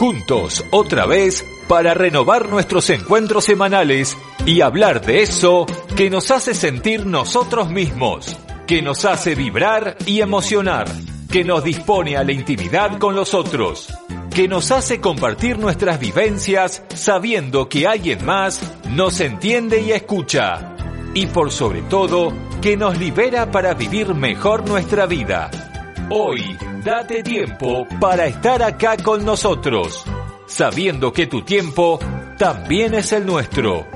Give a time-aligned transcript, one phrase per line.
[0.00, 4.16] Juntos, otra vez, para renovar nuestros encuentros semanales
[4.46, 8.34] y hablar de eso que nos hace sentir nosotros mismos,
[8.66, 10.88] que nos hace vibrar y emocionar,
[11.30, 13.88] que nos dispone a la intimidad con los otros,
[14.34, 20.76] que nos hace compartir nuestras vivencias sabiendo que alguien más nos entiende y escucha,
[21.12, 25.69] y por sobre todo, que nos libera para vivir mejor nuestra vida.
[26.12, 30.04] Hoy, date tiempo para estar acá con nosotros,
[30.44, 32.00] sabiendo que tu tiempo
[32.36, 33.86] también es el nuestro.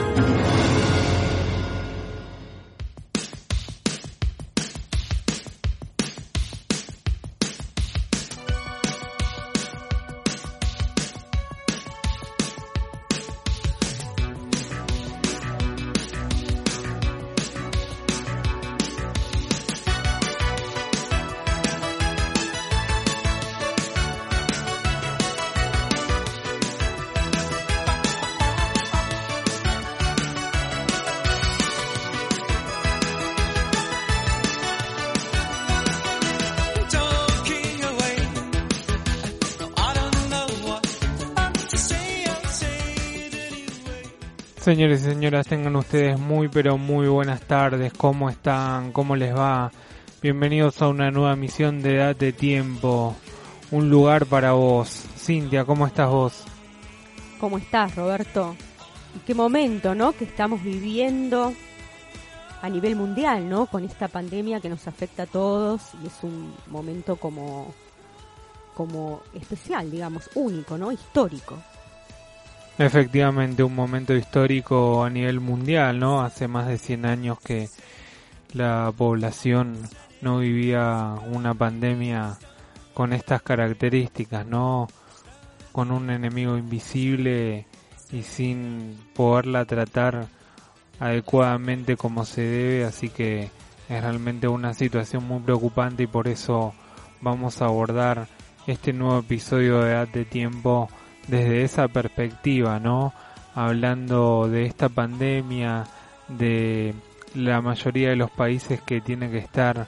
[44.70, 47.92] Señores y señoras, tengan ustedes muy pero muy buenas tardes.
[47.92, 48.92] ¿Cómo están?
[48.92, 49.72] ¿Cómo les va?
[50.22, 53.16] Bienvenidos a una nueva misión de Date Tiempo.
[53.72, 55.06] Un lugar para vos.
[55.16, 56.44] Cintia, ¿cómo estás vos?
[57.40, 58.54] ¿Cómo estás, Roberto?
[59.16, 60.12] ¿Y qué momento, ¿no?
[60.12, 61.52] Que estamos viviendo
[62.62, 63.66] a nivel mundial, ¿no?
[63.66, 67.74] Con esta pandemia que nos afecta a todos y es un momento como
[68.74, 70.92] como especial, digamos, único, ¿no?
[70.92, 71.60] Histórico.
[72.80, 76.22] Efectivamente, un momento histórico a nivel mundial, ¿no?
[76.22, 77.68] Hace más de 100 años que
[78.54, 79.76] la población
[80.22, 82.38] no vivía una pandemia
[82.94, 84.88] con estas características, ¿no?
[85.72, 87.66] Con un enemigo invisible
[88.12, 90.28] y sin poderla tratar
[90.98, 93.50] adecuadamente como se debe, así que
[93.90, 96.72] es realmente una situación muy preocupante y por eso
[97.20, 98.26] vamos a abordar
[98.66, 100.88] este nuevo episodio de Edad de Tiempo
[101.28, 103.12] desde esa perspectiva, ¿no?
[103.54, 105.84] Hablando de esta pandemia,
[106.28, 106.94] de
[107.34, 109.86] la mayoría de los países que tienen que estar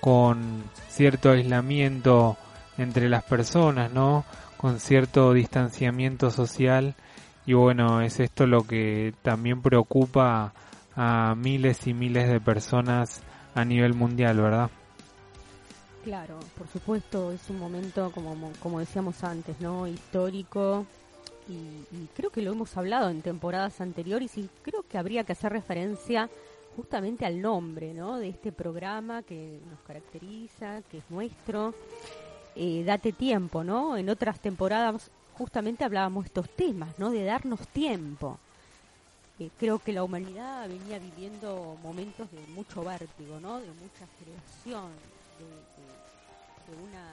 [0.00, 2.36] con cierto aislamiento
[2.78, 4.24] entre las personas, ¿no?
[4.60, 6.94] con cierto distanciamiento social
[7.46, 10.52] y bueno, es esto lo que también preocupa
[10.94, 13.22] a miles y miles de personas
[13.54, 14.70] a nivel mundial, ¿verdad?
[16.04, 19.86] Claro, por supuesto, es un momento, como, como decíamos antes, ¿no?
[19.86, 20.86] Histórico,
[21.50, 25.52] y, creo que lo hemos hablado en temporadas anteriores y creo que habría que hacer
[25.52, 26.30] referencia
[26.76, 28.18] justamente al nombre, ¿no?
[28.18, 31.74] De este programa que nos caracteriza, que es nuestro.
[32.56, 33.96] Eh, date tiempo, ¿no?
[33.96, 37.10] En otras temporadas justamente hablábamos estos temas, ¿no?
[37.10, 38.38] De darnos tiempo.
[39.38, 43.60] Eh, creo que la humanidad venía viviendo momentos de mucho vértigo, ¿no?
[43.60, 44.90] De mucha creación,
[45.38, 45.69] de,
[46.76, 47.04] una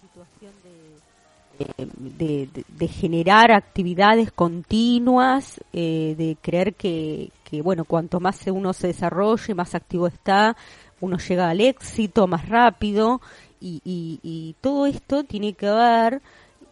[0.00, 8.72] situación de, de, generar actividades continuas, eh, de creer que, que, bueno, cuanto más uno
[8.72, 10.56] se desarrolle, más activo está,
[11.00, 13.20] uno llega al éxito más rápido
[13.60, 16.22] y, y, y todo esto tiene que ver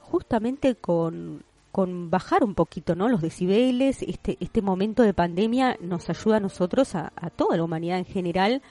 [0.01, 3.09] justamente con, con bajar un poquito ¿no?
[3.09, 4.03] los decibeles.
[4.03, 8.05] Este, este momento de pandemia nos ayuda a nosotros, a, a toda la humanidad en
[8.05, 8.63] general,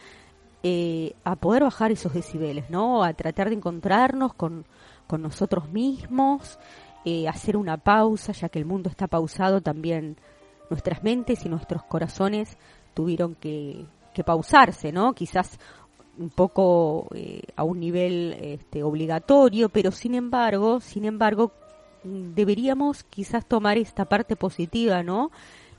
[0.63, 3.03] eh, a poder bajar esos decibeles, ¿no?
[3.03, 4.65] A tratar de encontrarnos con,
[5.07, 6.59] con nosotros mismos,
[7.03, 10.17] eh, hacer una pausa, ya que el mundo está pausado, también
[10.69, 12.57] nuestras mentes y nuestros corazones
[12.93, 15.13] tuvieron que, que pausarse, ¿no?
[15.13, 15.59] Quizás
[16.17, 21.51] un poco eh, a un nivel este, obligatorio, pero sin embargo, sin embargo,
[22.03, 25.31] deberíamos quizás tomar esta parte positiva, ¿no?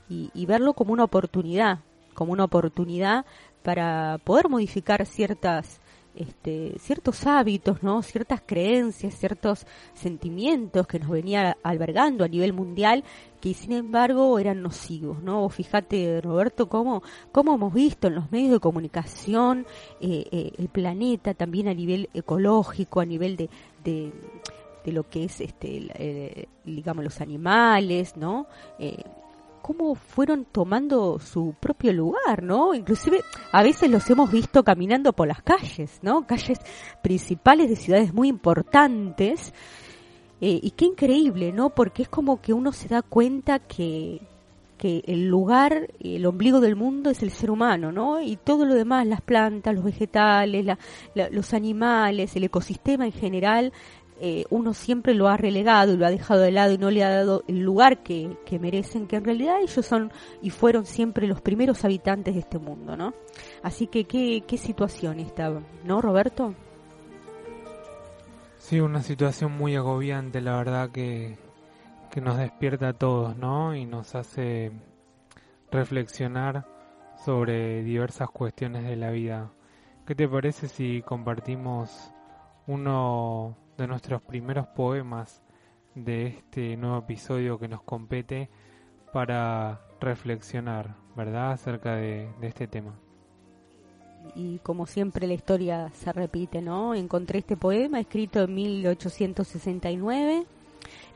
[0.09, 1.79] Y, y verlo como una oportunidad,
[2.13, 3.25] como una oportunidad
[3.63, 5.79] para poder modificar ciertas
[6.15, 8.03] este, ciertos hábitos, ¿no?
[8.03, 9.65] ciertas creencias, ciertos
[9.95, 13.03] sentimientos que nos venía albergando a nivel mundial
[13.41, 15.49] que sin embargo eran nocivos, ¿no?
[15.49, 17.01] Fíjate, Roberto, cómo,
[17.31, 19.65] cómo hemos visto en los medios de comunicación
[19.99, 23.49] eh, eh, el planeta también a nivel ecológico, a nivel de,
[23.83, 28.47] de, lo que es, este, digamos, los animales, ¿no?
[28.77, 29.03] Eh,
[29.63, 32.75] cómo fueron tomando su propio lugar, ¿no?
[32.75, 33.21] Inclusive
[33.51, 36.27] a veces los hemos visto caminando por las calles, ¿no?
[36.27, 36.59] Calles
[37.01, 39.53] principales de ciudades muy importantes.
[40.41, 41.69] Eh, y qué increíble, ¿no?
[41.69, 44.19] Porque es como que uno se da cuenta que,
[44.77, 48.21] que el lugar, el ombligo del mundo es el ser humano, ¿no?
[48.21, 50.65] Y todo lo demás, las plantas, los vegetales,
[51.15, 53.71] los animales, el ecosistema en general,
[54.25, 57.03] eh, uno siempre lo ha relegado y lo ha dejado de lado y no le
[57.03, 61.41] ha dado el lugar que, merecen, que en realidad ellos son y fueron siempre los
[61.41, 63.13] primeros habitantes de este mundo, ¿no?
[63.63, 66.55] Así que qué, qué situación estaba, ¿no, Roberto?
[68.59, 71.37] Sí, una situación muy agobiante, la verdad que,
[72.09, 73.75] que nos despierta a todos, ¿no?
[73.75, 74.71] Y nos hace
[75.69, 76.65] reflexionar
[77.25, 79.51] sobre diversas cuestiones de la vida.
[80.07, 82.13] ¿Qué te parece si compartimos
[82.67, 85.41] uno de nuestros primeros poemas
[85.95, 88.49] de este nuevo episodio que nos compete
[89.11, 92.93] para reflexionar, ¿verdad?, acerca de, este tema.
[94.35, 96.95] Y como siempre la historia se repite, ¿no?
[96.95, 100.45] Encontré este poema escrito en 1869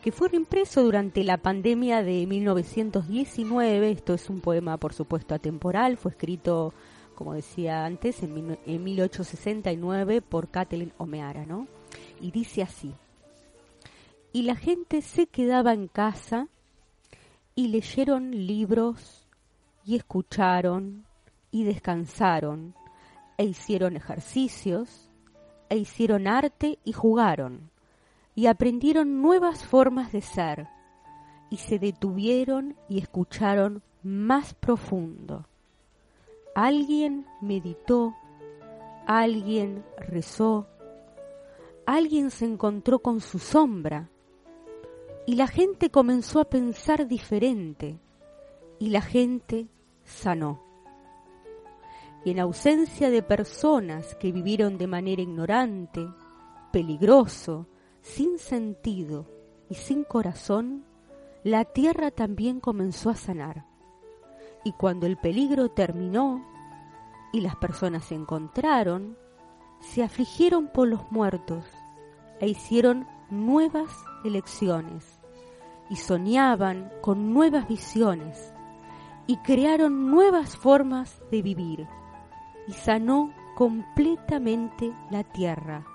[0.03, 3.91] que fue reimpreso durante la pandemia de 1919.
[3.91, 5.97] Esto es un poema, por supuesto, atemporal.
[5.97, 6.73] Fue escrito,
[7.15, 11.67] como decía antes, en, en 1869 por Kathleen Omeara, ¿no?
[12.21, 12.93] Y dice así,
[14.33, 16.47] y la gente se quedaba en casa
[17.55, 19.27] y leyeron libros
[19.85, 21.05] y escucharon
[21.51, 22.75] y descansaron
[23.37, 25.09] e hicieron ejercicios
[25.69, 27.71] e hicieron arte y jugaron
[28.35, 30.67] y aprendieron nuevas formas de ser
[31.49, 35.47] y se detuvieron y escucharon más profundo.
[36.53, 38.15] Alguien meditó,
[39.07, 40.67] alguien rezó,
[41.87, 44.09] alguien se encontró con su sombra
[45.25, 47.97] y la gente comenzó a pensar diferente
[48.77, 49.69] y la gente
[50.03, 50.61] sanó.
[52.25, 56.05] Y en ausencia de personas que vivieron de manera ignorante,
[56.73, 57.67] peligroso,
[58.01, 59.25] sin sentido
[59.69, 60.83] y sin corazón,
[61.45, 63.65] la tierra también comenzó a sanar.
[64.65, 66.45] Y cuando el peligro terminó
[67.31, 69.17] y las personas se encontraron,
[69.79, 71.63] se afligieron por los muertos
[72.39, 73.91] e hicieron nuevas
[74.23, 75.19] elecciones
[75.89, 78.53] y soñaban con nuevas visiones
[79.25, 81.87] y crearon nuevas formas de vivir
[82.67, 85.85] y sanó completamente la tierra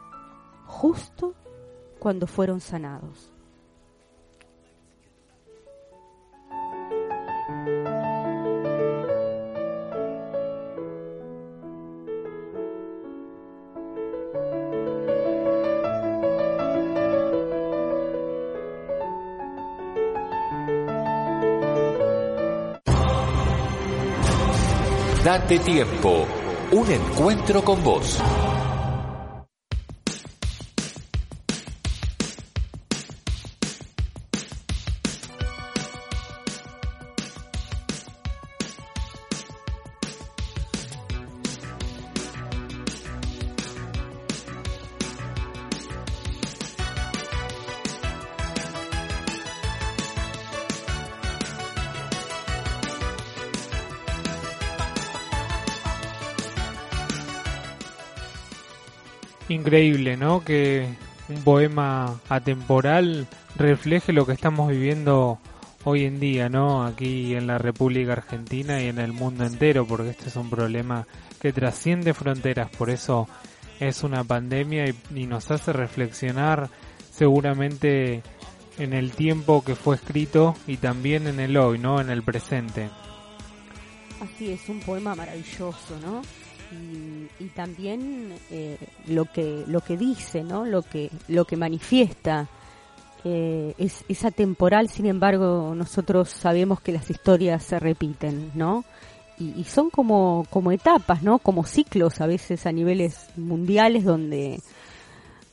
[0.67, 1.35] justo
[1.99, 3.32] cuando fueron sanados.
[25.25, 26.27] Date tiempo,
[26.73, 28.21] un encuentro con vos.
[59.53, 60.45] Increíble, ¿no?
[60.45, 60.89] Que
[61.29, 65.39] un poema atemporal refleje lo que estamos viviendo
[65.85, 66.85] hoy en día, ¿no?
[66.85, 71.07] Aquí en la República Argentina y en el mundo entero, porque este es un problema
[71.41, 73.29] que trasciende fronteras, por eso
[73.81, 76.71] es una pandemia y, nos hace reflexionar
[77.11, 78.23] seguramente
[78.79, 82.01] en el tiempo que fue escrito y también en el hoy, ¿no?
[82.01, 82.91] En el presente.
[84.21, 86.23] Así es, un poema maravilloso, ¿no?
[87.39, 90.65] Y, también eh, lo que lo que dice, ¿no?
[90.65, 92.49] Lo que lo que manifiesta
[93.25, 94.89] eh, es, es atemporal.
[94.89, 98.85] Sin embargo, nosotros sabemos que las historias se repiten, ¿no?
[99.39, 101.39] Y, son como como etapas, ¿no?
[101.39, 104.61] Como ciclos a veces a niveles mundiales donde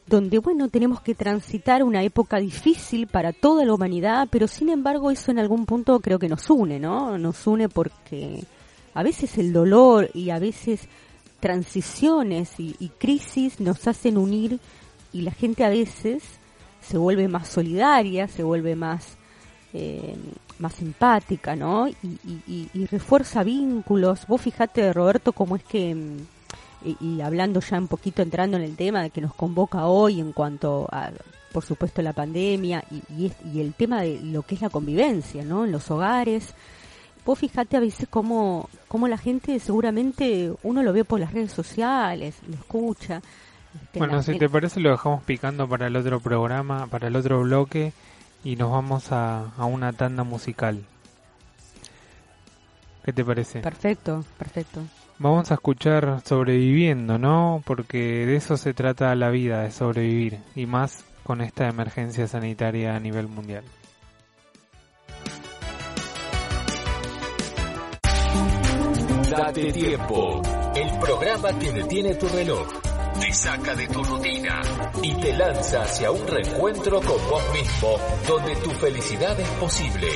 [0.05, 5.11] donde bueno tenemos que transitar una época difícil para toda la humanidad, pero sin embargo
[5.11, 7.17] eso en algún punto creo que nos une, ¿no?
[7.17, 8.43] Nos une porque
[8.93, 10.87] a veces el dolor y a veces
[11.39, 14.59] transiciones y, crisis nos hacen unir
[15.13, 16.23] y la gente a veces
[16.81, 19.17] se vuelve más solidaria, se vuelve más
[19.73, 20.15] eh,
[20.59, 21.87] más empática, ¿no?
[21.87, 24.27] Y, refuerza vínculos.
[24.27, 25.95] Vos fijate, Roberto, cómo es que,
[26.83, 30.33] y, hablando ya un poquito, entrando en el tema de que nos convoca hoy en
[30.33, 31.11] cuanto a,
[31.53, 35.65] por supuesto, la pandemia y, y el tema de lo que es la convivencia, ¿no?
[35.65, 36.53] En los hogares,
[37.29, 41.51] vos fíjate a veces cómo, cómo la gente seguramente uno lo ve por las redes
[41.51, 43.21] sociales, lo escucha.
[43.83, 47.41] Este, bueno, si te parece lo dejamos picando para el otro programa, para el otro
[47.41, 47.93] bloque
[48.43, 50.83] y nos vamos a, a una tanda musical.
[53.03, 53.59] ¿Qué te parece?
[53.59, 54.81] Perfecto, perfecto.
[55.19, 57.61] Vamos a escuchar sobreviviendo, ¿no?
[57.63, 62.95] Porque de eso se trata la vida, de sobrevivir, y más con esta emergencia sanitaria
[62.95, 63.63] a nivel mundial.
[69.39, 70.41] Date tiempo.
[70.75, 72.67] El programa que detiene tu reloj,
[73.21, 74.61] te saca de tu rutina
[75.01, 80.07] y te lanza hacia un reencuentro con vos mismo, donde tu felicidad es posible.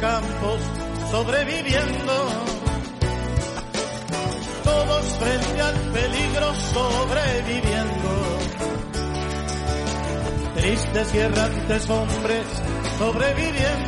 [0.00, 0.60] Campos
[1.10, 2.12] sobreviviendo,
[4.64, 8.38] todos frente al peligro sobreviviendo.
[10.54, 12.46] Tristes y errantes hombres
[12.98, 13.87] sobreviviendo.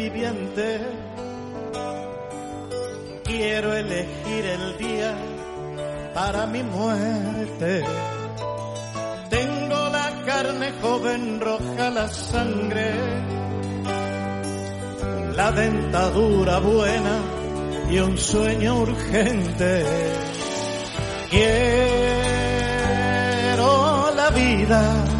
[0.00, 0.80] un sobreviviente.
[3.24, 5.14] Quiero elegir el día
[6.14, 7.84] para mi muerte.
[9.28, 12.94] Tengo la carne joven roja, la sangre,
[15.36, 17.20] la dentadura buena
[17.90, 19.84] y un sueño urgente.
[21.30, 21.60] Quiero
[24.14, 25.19] la vida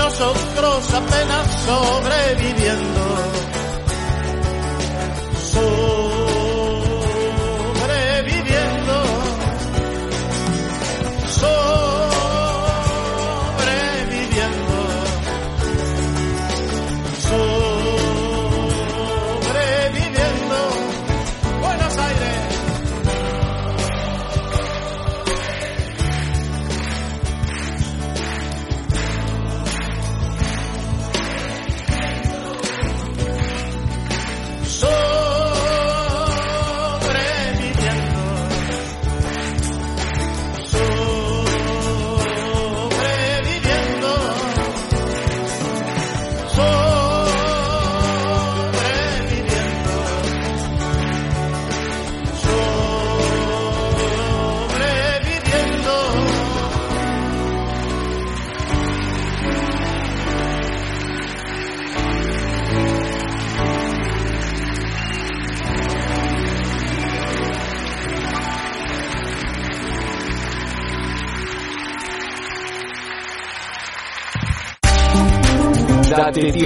[0.00, 3.09] nosotros apenas sobreviviendo.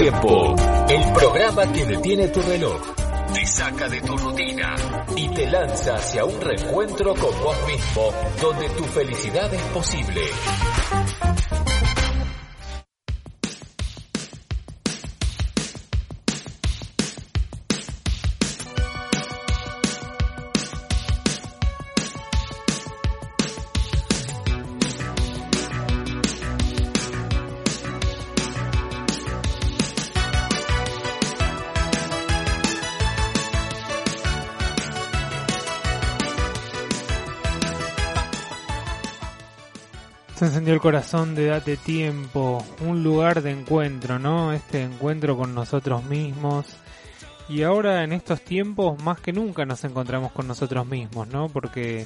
[0.07, 2.79] El programa que detiene tu reloj,
[3.33, 4.77] te saca de tu rutina
[5.17, 10.21] y te lanza hacia un reencuentro con vos mismo, donde tu felicidad es posible.
[40.75, 44.53] El corazón de Date Tiempo, un lugar de encuentro, ¿no?
[44.53, 46.77] Este encuentro con nosotros mismos.
[47.49, 51.49] Y ahora en estos tiempos más que nunca nos encontramos con nosotros mismos, ¿no?
[51.49, 52.05] Porque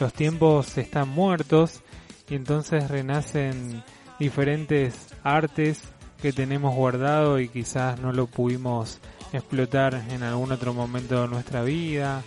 [0.00, 1.82] los tiempos están muertos
[2.30, 3.84] y entonces renacen
[4.18, 5.82] diferentes artes
[6.22, 8.98] que tenemos guardado y quizás no lo pudimos
[9.34, 12.22] explotar en algún otro momento de nuestra vida.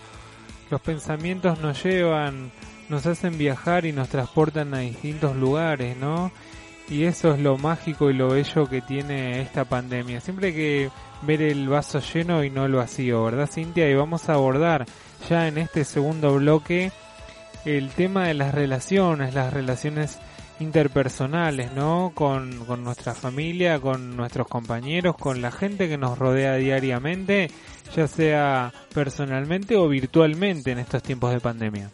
[0.69, 2.51] Los pensamientos nos llevan,
[2.89, 6.31] nos hacen viajar y nos transportan a distintos lugares, ¿no?
[6.89, 10.21] Y eso es lo mágico y lo bello que tiene esta pandemia.
[10.21, 10.89] Siempre hay que
[11.21, 13.89] ver el vaso lleno y no el vacío, ¿verdad Cintia?
[13.89, 14.85] Y vamos a abordar
[15.29, 16.91] ya en este segundo bloque
[17.63, 20.17] el tema de las relaciones, las relaciones
[20.59, 22.11] interpersonales, ¿no?
[22.15, 27.51] Con, con nuestra familia, con nuestros compañeros, con la gente que nos rodea diariamente,
[27.95, 31.91] ya sea personalmente o virtualmente en estos tiempos de pandemia.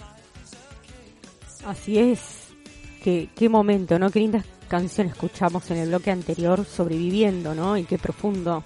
[1.65, 2.55] Así es.
[3.03, 4.09] Qué, qué momento, ¿no?
[4.11, 7.77] Qué lindas canciones escuchamos en el bloque anterior, sobreviviendo, ¿no?
[7.77, 8.63] Y qué profundo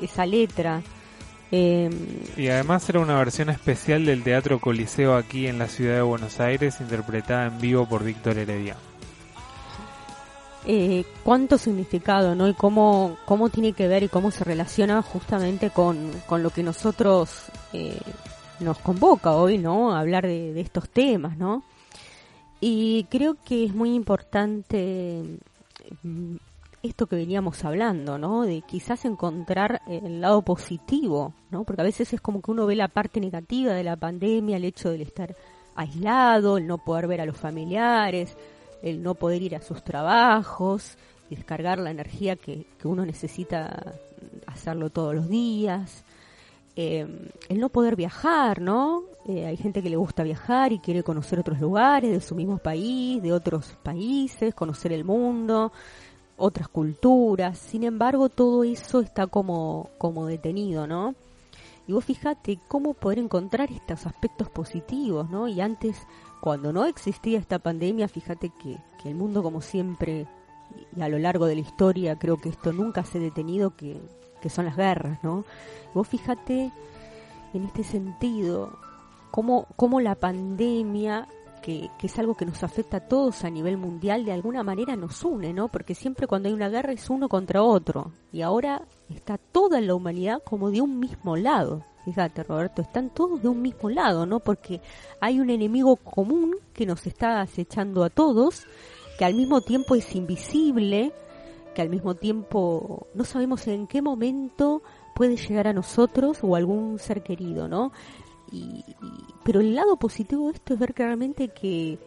[0.00, 0.84] esa letra.
[1.50, 1.90] Eh,
[2.36, 6.40] Y además era una versión especial del Teatro Coliseo aquí en la ciudad de Buenos
[6.40, 8.82] Aires, interpretada en vivo por Víctor Heredia.
[10.64, 12.48] eh, cuánto significado, ¿no?
[12.48, 16.62] Y cómo, cómo tiene que ver y cómo se relaciona justamente con, con lo que
[16.62, 18.00] nosotros eh,
[18.60, 19.94] nos convoca hoy, ¿no?
[19.94, 21.64] A hablar de, de estos temas, ¿no?
[22.60, 25.38] Y creo que es muy importante
[26.02, 26.36] mm,
[26.82, 28.42] esto que veníamos hablando, ¿no?
[28.42, 31.64] De quizás encontrar el lado positivo, ¿no?
[31.64, 34.64] Porque a veces es como que uno ve la parte negativa de la pandemia, el
[34.64, 35.36] hecho de estar
[35.76, 38.36] aislado, el no poder ver a los familiares,
[38.82, 40.96] el no poder ir a sus trabajos
[41.30, 43.94] descargar la energía que, que uno necesita
[44.46, 46.04] hacerlo todos los días.
[46.80, 47.04] Eh,
[47.48, 49.02] el no poder viajar, ¿no?
[49.26, 52.58] Eh, hay gente que le gusta viajar y quiere conocer otros lugares de su mismo
[52.58, 55.72] país, de otros países, conocer el mundo,
[56.36, 57.58] otras culturas.
[57.58, 61.16] Sin embargo, todo eso está como, como detenido, ¿no?
[61.88, 65.48] Y vos fíjate cómo poder encontrar estos aspectos positivos, ¿no?
[65.48, 66.06] Y antes,
[66.40, 70.28] cuando no existía esta pandemia, fíjate que, que el mundo, como siempre,
[70.96, 74.00] y a lo largo de la historia, creo que esto nunca se ha detenido, que,
[74.40, 75.44] que son las guerras, ¿no?
[75.94, 76.70] Vos fíjate
[77.54, 78.78] en este sentido,
[79.30, 81.26] cómo, cómo la pandemia,
[81.62, 84.96] que, que, es algo que nos afecta a todos a nivel mundial, de alguna manera
[84.96, 85.68] nos une, ¿no?
[85.68, 88.12] Porque siempre cuando hay una guerra es uno contra otro.
[88.32, 91.84] Y ahora está toda la humanidad como de un mismo lado.
[92.04, 94.40] Fíjate, Roberto, están todos de un mismo lado, ¿no?
[94.40, 94.80] Porque
[95.20, 98.66] hay un enemigo común que nos está acechando a todos,
[99.18, 101.12] que al mismo tiempo es invisible,
[101.78, 104.82] que al mismo tiempo no sabemos en qué momento
[105.14, 107.92] puede llegar a nosotros o algún ser querido, ¿no?
[108.50, 108.94] Y, y,
[109.44, 112.00] pero el lado positivo de esto es ver claramente que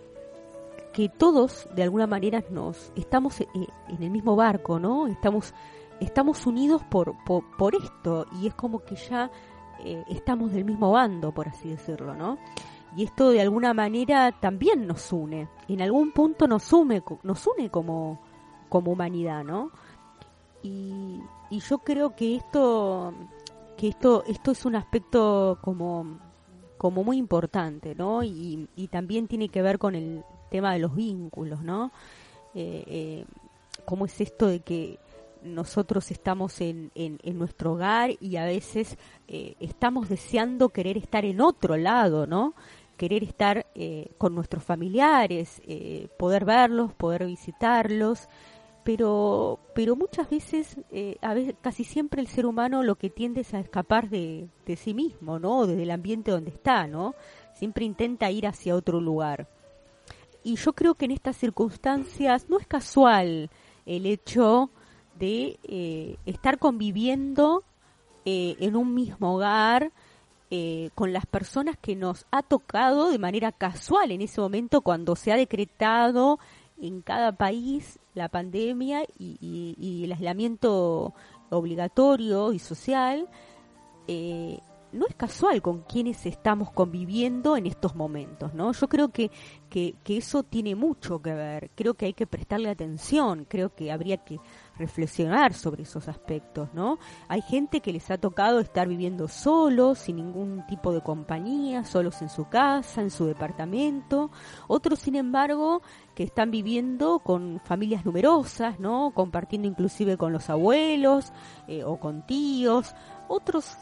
[0.92, 5.08] que todos de alguna manera nos estamos en el mismo barco, ¿no?
[5.08, 5.54] Estamos
[6.02, 9.32] estamos unidos por, por, por esto y es como que ya
[9.86, 12.38] eh, estamos del mismo bando, por así decirlo, ¿no?
[12.98, 17.70] Y esto de alguna manera también nos une, en algún punto nos une, nos une
[17.70, 18.20] como,
[18.72, 19.70] como humanidad, ¿no?
[20.64, 21.20] Y,
[21.52, 23.14] y yo creo que esto,
[23.78, 26.18] que esto, esto es un aspecto como,
[26.78, 28.24] como muy importante, ¿no?
[28.24, 31.92] Y, también tiene que ver con el tema de los vínculos, ¿no?
[32.56, 33.26] Eh, eh,
[33.86, 35.00] ¿Cómo es esto de que
[35.44, 41.26] nosotros estamos en, en, en, nuestro hogar y a veces eh, estamos deseando querer estar
[41.26, 42.54] en otro lado, ¿no?
[42.98, 48.30] Querer estar eh, con nuestros familiares, eh, poder verlos, poder visitarlos,
[48.84, 53.42] pero, pero muchas veces, eh, a veces, casi siempre el ser humano lo que tiende
[53.42, 55.68] es a escapar de, de sí mismo, ¿no?
[55.68, 57.16] Desde el ambiente donde está, ¿no?
[57.54, 59.48] Siempre intenta ir hacia otro lugar.
[60.44, 63.50] Y yo creo que en estas circunstancias no es casual
[63.86, 64.70] el hecho
[65.20, 67.64] de eh, estar conviviendo
[68.26, 69.92] eh, en un mismo hogar
[70.50, 75.16] eh, con las personas que nos ha tocado de manera casual en ese momento cuando
[75.16, 76.40] se ha decretado
[76.82, 81.14] en cada país la pandemia y, y, y el aislamiento
[81.50, 83.30] obligatorio y social.
[84.08, 88.72] no es casual con quienes estamos conviviendo en estos momentos, ¿no?
[88.74, 89.32] Yo creo que,
[89.70, 93.92] que, que eso tiene mucho que ver, creo que hay que prestarle atención, creo que
[93.92, 94.40] habría que
[94.82, 97.00] reflexionar sobre esos aspectos, ¿no?
[97.30, 102.22] Hay gente que les ha tocado estar viviendo solos, sin ningún tipo de compañía, solos
[102.22, 104.32] en su casa, en su departamento,
[104.68, 105.82] otros, sin embargo,
[106.16, 109.12] que están viviendo con familias numerosas, ¿no?
[109.14, 111.32] Compartiendo inclusive con los abuelos
[111.68, 112.94] eh, o con tíos,
[113.28, 113.78] otros,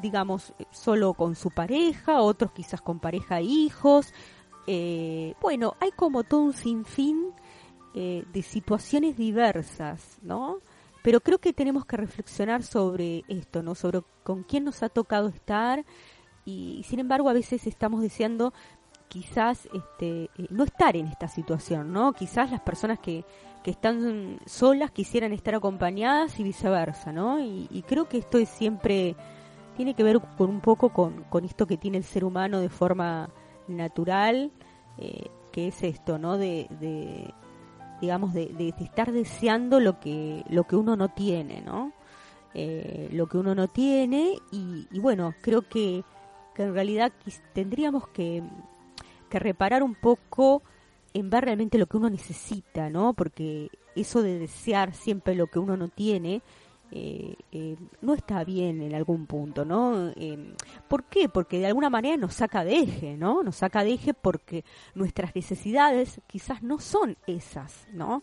[0.00, 4.12] digamos, solo con su pareja, otros quizás con pareja e hijos.
[4.66, 7.32] Eh, bueno, hay como todo un sinfín
[8.00, 10.58] eh, de situaciones diversas, ¿no?
[11.02, 13.74] Pero creo que tenemos que reflexionar sobre esto, ¿no?
[13.74, 15.84] Sobre con quién nos ha tocado estar
[16.44, 18.52] y, sin embargo, a veces estamos deseando
[19.08, 22.12] quizás este, eh, no estar en esta situación, ¿no?
[22.12, 23.24] Quizás las personas que,
[23.64, 27.40] que están solas quisieran estar acompañadas y viceversa, ¿no?
[27.40, 29.16] Y, creo que esto es siempre,
[29.76, 32.68] tiene que ver con un poco con, con esto que tiene el ser humano de
[32.68, 33.28] forma
[33.66, 34.52] natural,
[34.98, 36.38] eh, que es esto, ¿no?
[36.38, 37.34] De, de
[38.00, 41.92] digamos, de, de, estar deseando lo que, lo que uno no tiene, ¿no?
[42.54, 46.02] Eh, lo que uno no tiene y, y bueno, creo que,
[46.54, 47.12] que en realidad
[47.52, 48.42] tendríamos que
[49.28, 50.62] que reparar un poco
[51.14, 53.14] en ver realmente lo que uno necesita, ¿no?
[53.14, 56.42] Porque eso de desear siempre lo que uno no tiene,
[56.90, 60.08] eh, eh, no está bien en algún punto, ¿no?
[60.16, 60.54] Eh,
[60.88, 61.28] ¿Por qué?
[61.28, 63.42] Porque de alguna manera nos saca de eje, ¿no?
[63.42, 68.22] Nos saca de eje porque nuestras necesidades quizás no son esas, ¿no?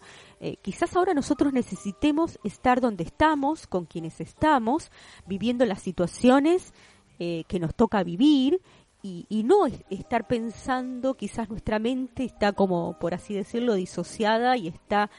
[0.62, 4.91] quizás ahora nosotros necesitemos estar donde estamos, con quienes estamos,
[5.25, 6.71] viviendo las situaciones
[7.17, 8.62] que nos toca vivir
[9.01, 15.10] y, no estar pensando, quizás nuestra mente está como, por así decirlo, disociada y está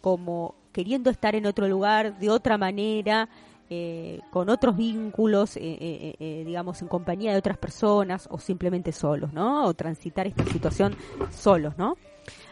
[0.00, 3.28] como queriendo estar en otro lugar, de otra manera,
[3.70, 9.32] eh, con otros vínculos, eh, eh, digamos, en compañía de otras personas o simplemente solos,
[9.32, 9.64] ¿no?
[9.64, 10.94] O transitar esta situación
[11.30, 11.96] solos, ¿no?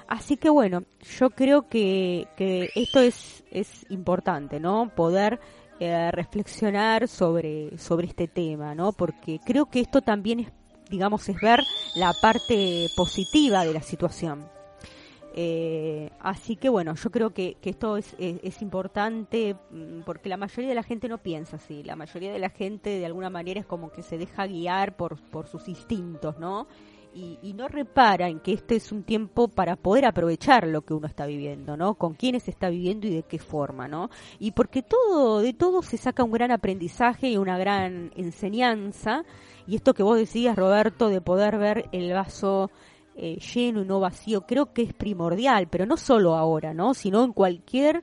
[0.08, 0.84] Así que bueno,
[1.18, 4.90] yo creo que, que esto es, es importante, ¿no?
[4.94, 5.38] Poder
[6.12, 8.92] reflexionar sobre, sobre este tema, ¿no?
[8.92, 10.52] Porque creo que esto también es
[10.88, 11.60] digamos, es ver
[11.96, 14.46] la parte positiva de la situación.
[15.34, 18.14] Eh, así que bueno, yo creo que, esto es,
[18.60, 22.50] importante mm, porque la mayoría de la gente no piensa así, la mayoría de la
[22.50, 26.66] gente de alguna manera es como que se deja guiar por, sus instintos, ¿no?
[27.14, 30.94] Y, y, no repara en que este es un tiempo para poder aprovechar lo que
[30.94, 31.94] uno está viviendo, ¿no?
[31.94, 34.08] Con quiénes está viviendo y de qué forma, ¿no?
[34.38, 39.24] Y porque todo, de todo se saca un gran aprendizaje y una gran enseñanza
[39.66, 42.70] y esto que vos decías, Roberto, de poder ver el vaso
[43.16, 46.94] eh, lleno y no vacío, creo que es primordial, pero no solo ahora, ¿no?
[46.94, 48.02] Sino en cualquier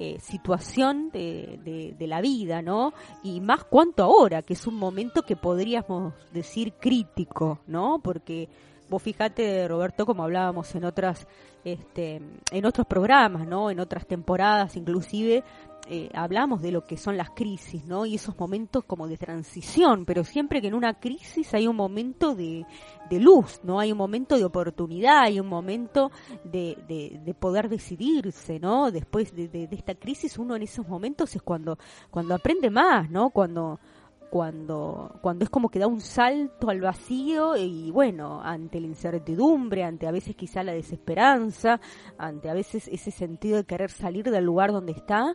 [0.00, 2.92] eh, situación de, de, la vida, ¿no?
[3.22, 8.00] Y más cuanto ahora, que es un momento que podríamos decir crítico, ¿no?
[8.02, 8.48] Porque
[8.88, 11.26] vos fíjate, Roberto, como hablábamos en otras,
[11.64, 12.20] este,
[12.52, 13.70] en otros programas, ¿no?
[13.70, 15.42] En otras temporadas, inclusive,
[15.90, 18.04] eh, hablamos de lo que son las crisis, ¿no?
[18.04, 22.34] Y esos momentos como de transición, pero siempre que en una crisis hay un momento
[22.34, 22.66] de,
[23.10, 23.80] luz, ¿no?
[23.80, 26.10] Hay un momento de oportunidad, hay un momento
[26.44, 26.76] de,
[27.24, 28.90] de, poder decidirse, ¿no?
[28.90, 31.78] Después de, esta crisis, uno en esos momentos es cuando,
[32.10, 33.30] cuando aprende más, ¿no?
[33.30, 33.80] Cuando,
[34.28, 39.84] cuando, cuando es como que da un salto al vacío y bueno, ante la incertidumbre,
[39.84, 41.80] ante a veces quizá la desesperanza,
[42.18, 45.34] ante a veces ese sentido de querer salir del lugar donde está,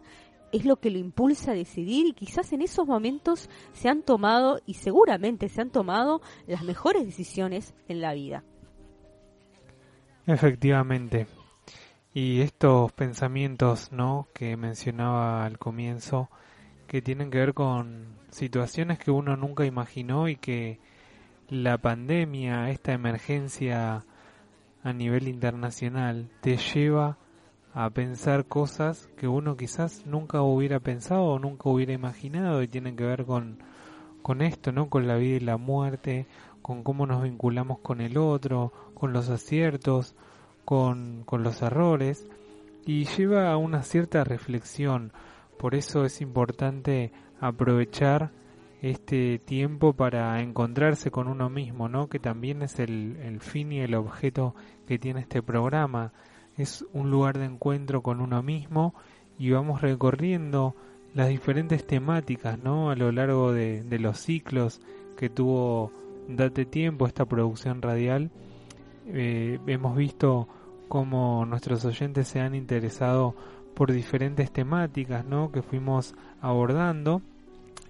[0.53, 4.61] es lo que lo impulsa a decidir y quizás en esos momentos se han tomado
[4.65, 8.43] y seguramente se han tomado las mejores decisiones en la vida.
[10.27, 11.27] Efectivamente.
[12.13, 14.27] Y estos pensamientos, ¿no?
[14.33, 16.29] que mencionaba al comienzo,
[16.87, 20.79] que tienen que ver con situaciones que uno nunca imaginó y que
[21.49, 24.05] la pandemia, esta emergencia
[24.83, 27.17] a nivel internacional, te lleva
[27.73, 32.95] a pensar cosas que uno quizás nunca hubiera pensado o nunca hubiera imaginado y tienen
[32.95, 33.57] que ver con,
[34.21, 34.89] con esto, ¿no?
[34.89, 36.27] Con la vida y la muerte,
[36.61, 40.15] con cómo nos vinculamos con el otro, con los aciertos,
[40.65, 42.27] con, con los errores
[42.85, 45.11] y lleva a una cierta reflexión.
[45.57, 48.31] Por eso es importante aprovechar
[48.81, 52.07] este tiempo para encontrarse con uno mismo, ¿no?
[52.07, 54.55] Que también es el, el fin y el objeto
[54.87, 56.11] que tiene este programa
[56.57, 58.93] es un lugar de encuentro con uno mismo
[59.37, 60.75] y vamos recorriendo
[61.13, 62.89] las diferentes temáticas ¿no?
[62.89, 64.81] a lo largo de, los ciclos
[65.17, 65.91] que tuvo
[66.27, 68.31] Date Tiempo, esta producción radial.
[69.07, 70.47] Eh, hemos visto
[70.87, 73.35] cómo nuestros oyentes se han interesado
[73.75, 75.51] por diferentes temáticas ¿no?
[75.51, 77.21] que fuimos abordando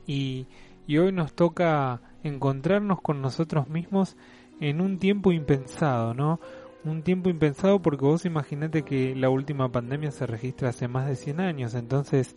[0.07, 0.47] y,
[0.87, 4.15] y hoy nos toca encontrarnos con nosotros mismos
[4.59, 6.39] en un tiempo impensado, ¿no?
[6.85, 11.15] Un tiempo impensado porque vos imaginate que la última pandemia se registra hace más de
[11.15, 12.35] 100 años, entonces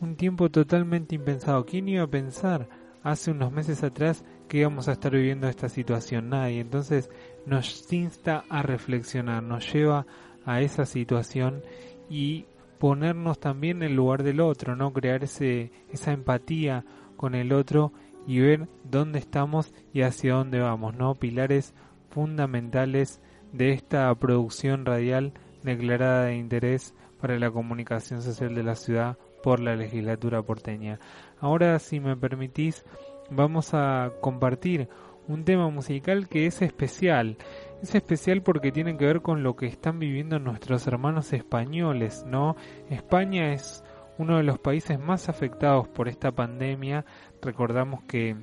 [0.00, 1.64] un tiempo totalmente impensado.
[1.64, 2.68] ¿Quién iba a pensar
[3.04, 6.30] hace unos meses atrás que íbamos a estar viviendo esta situación?
[6.30, 6.60] Nadie.
[6.60, 7.08] Entonces
[7.46, 10.06] nos insta a reflexionar, nos lleva
[10.44, 11.62] a esa situación
[12.10, 12.46] y
[12.80, 14.92] ponernos también en el lugar del otro, ¿no?
[14.92, 16.84] Crear ese, esa empatía
[17.16, 17.92] con el otro
[18.26, 21.14] y ver dónde estamos y hacia dónde vamos, ¿no?
[21.14, 21.74] Pilares
[22.10, 23.20] fundamentales
[23.52, 29.60] de esta producción radial declarada de interés para la comunicación social de la ciudad por
[29.60, 30.98] la legislatura porteña.
[31.40, 32.84] Ahora, si me permitís,
[33.30, 34.88] vamos a compartir
[35.28, 37.36] un tema musical que es especial.
[37.82, 42.56] Es especial porque tiene que ver con lo que están viviendo nuestros hermanos españoles, ¿no?
[42.90, 43.84] España es
[44.18, 47.04] uno de los países más afectados por esta pandemia.
[47.40, 48.36] Recordamos que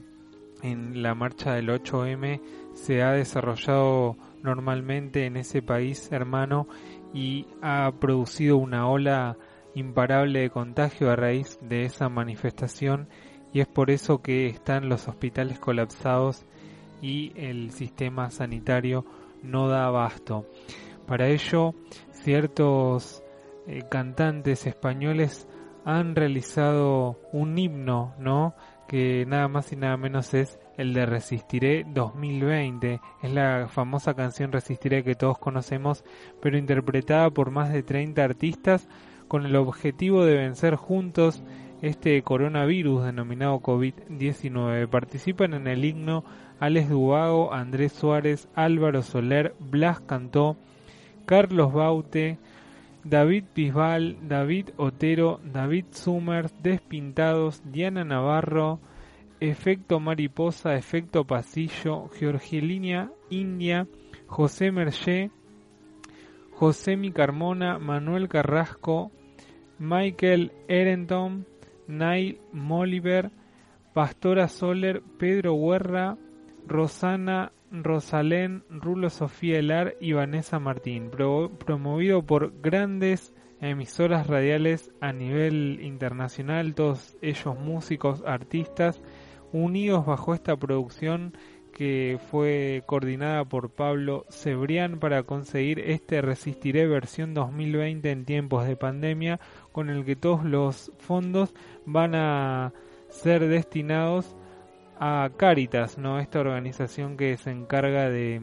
[0.62, 2.42] en la marcha del 8M
[2.74, 6.68] se ha desarrollado normalmente en ese país hermano
[7.14, 9.38] y ha producido una ola
[9.76, 13.08] imparable de contagio a raíz de esa manifestación
[13.54, 16.46] y es por eso que están los hospitales colapsados
[17.02, 19.06] y el sistema sanitario
[19.42, 20.46] no da abasto.
[21.08, 21.74] Para ello,
[22.12, 23.24] ciertos
[23.68, 25.48] eh, cantantes españoles
[25.86, 28.54] han realizado un himno, ¿no?
[28.88, 33.02] Que nada más y nada menos es el de Resistiré 2020.
[33.22, 36.06] Es la famosa canción Resistiré que todos conocemos,
[36.42, 38.88] pero interpretada por más de 30 artistas
[39.28, 41.44] con el objetivo de vencer juntos
[41.82, 44.88] este coronavirus denominado COVID-19.
[44.88, 46.24] Participan en el himno
[46.62, 50.56] Alex Dubago, Andrés Suárez, Álvaro Soler, Blas Cantó,
[51.26, 52.38] Carlos Baute,
[53.04, 58.80] David Bisbal, David Otero, David Summers, Despintados, Diana Navarro,
[59.40, 63.88] Efecto Mariposa, Efecto Pasillo, Georgelina India,
[64.28, 65.32] José Merché,
[66.52, 69.12] José Mi Carmona, Manuel Carrasco,
[69.78, 71.46] Michael Erenton,
[71.88, 73.32] Nail Moliver,
[73.94, 76.18] Pastora Soler, Pedro Huerra,
[76.68, 85.80] Rosana Rosalén, Rulo Sofía Elar y Vanessa Martín, promovido por grandes emisoras radiales a nivel
[85.82, 89.02] internacional, todos ellos músicos, artistas,
[89.52, 91.34] unidos bajo esta producción
[91.72, 98.76] que fue coordinada por Pablo Cebrián para conseguir este Resistiré versión 2020 en tiempos de
[98.76, 99.40] pandemia,
[99.72, 101.54] con el que todos los fondos
[101.86, 102.74] van a
[103.08, 104.36] ser destinados
[105.00, 106.20] a Caritas, ¿no?
[106.20, 108.42] Esta organización que se encarga de,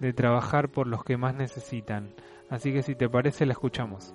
[0.00, 2.14] de trabajar por los que más necesitan.
[2.50, 4.14] Así que si te parece la escuchamos.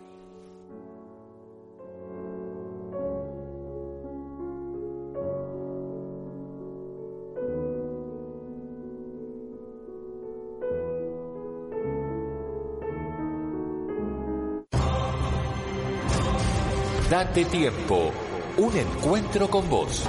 [17.09, 18.11] Date tiempo,
[18.57, 20.07] un encuentro con vos.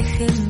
[0.00, 0.49] dejen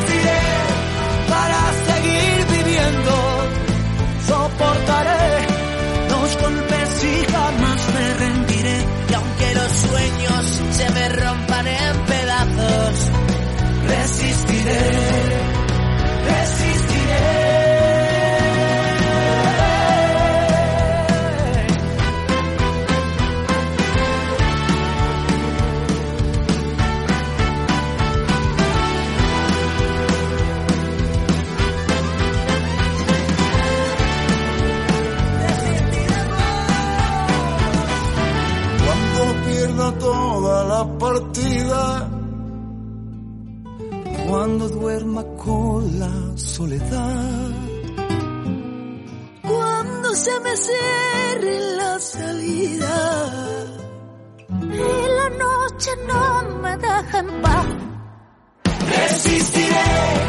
[46.61, 47.51] soledad.
[49.41, 52.97] Cuando se me cierre la salida
[54.61, 54.89] y
[55.19, 57.67] la noche no me deja en paz.
[58.95, 60.20] Resistiré,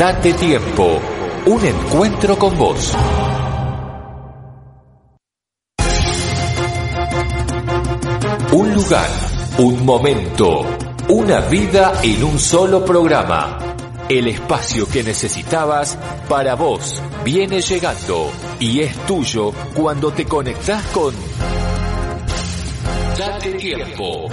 [0.00, 0.98] Date tiempo.
[1.44, 2.94] Un encuentro con vos.
[8.50, 9.10] Un lugar,
[9.58, 10.64] un momento,
[11.10, 13.58] una vida en un solo programa.
[14.08, 15.98] El espacio que necesitabas
[16.30, 21.14] para vos viene llegando y es tuyo cuando te conectás con
[23.18, 24.28] Date tiempo.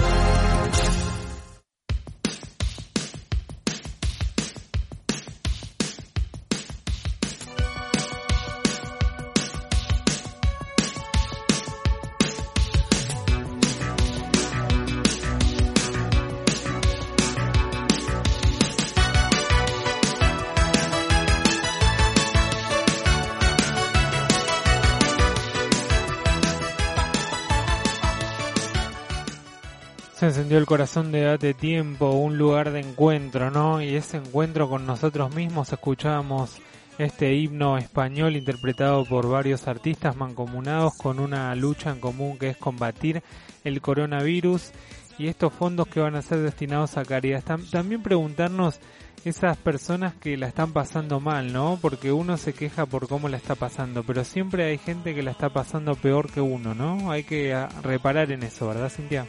[30.58, 33.80] El corazón de Date Tiempo, un lugar de encuentro, ¿no?
[33.82, 36.56] Y ese encuentro con nosotros mismos, escuchábamos
[36.98, 42.56] este himno español interpretado por varios artistas mancomunados con una lucha en común que es
[42.56, 43.22] combatir
[43.62, 44.72] el coronavirus
[45.18, 47.42] y estos fondos que van a ser destinados a caridad.
[47.44, 48.80] Tam- También preguntarnos
[49.24, 51.78] esas personas que la están pasando mal, ¿no?
[51.80, 55.30] Porque uno se queja por cómo la está pasando, pero siempre hay gente que la
[55.32, 57.10] está pasando peor que uno, ¿no?
[57.12, 59.26] Hay que ah, reparar en eso, ¿verdad, Cintia?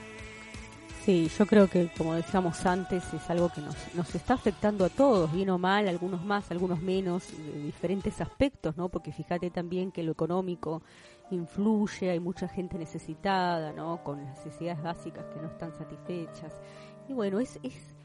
[1.05, 4.89] Sí, yo creo que, como decíamos antes, es algo que nos, nos está afectando a
[4.89, 8.89] todos, bien o mal, algunos más, algunos menos, de diferentes aspectos, ¿no?
[8.89, 10.83] Porque fíjate también que lo económico
[11.31, 14.03] influye, hay mucha gente necesitada, ¿no?
[14.03, 16.53] Con necesidades básicas que no están satisfechas.
[17.07, 17.95] Y bueno, es, es,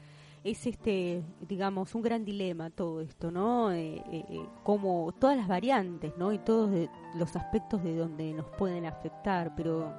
[0.45, 3.71] es este, digamos, un gran dilema todo esto, ¿no?
[3.73, 6.31] Eh, eh, eh, como todas las variantes, ¿no?
[6.31, 6.71] Y todos
[7.15, 9.93] los aspectos de donde nos pueden afectar, pero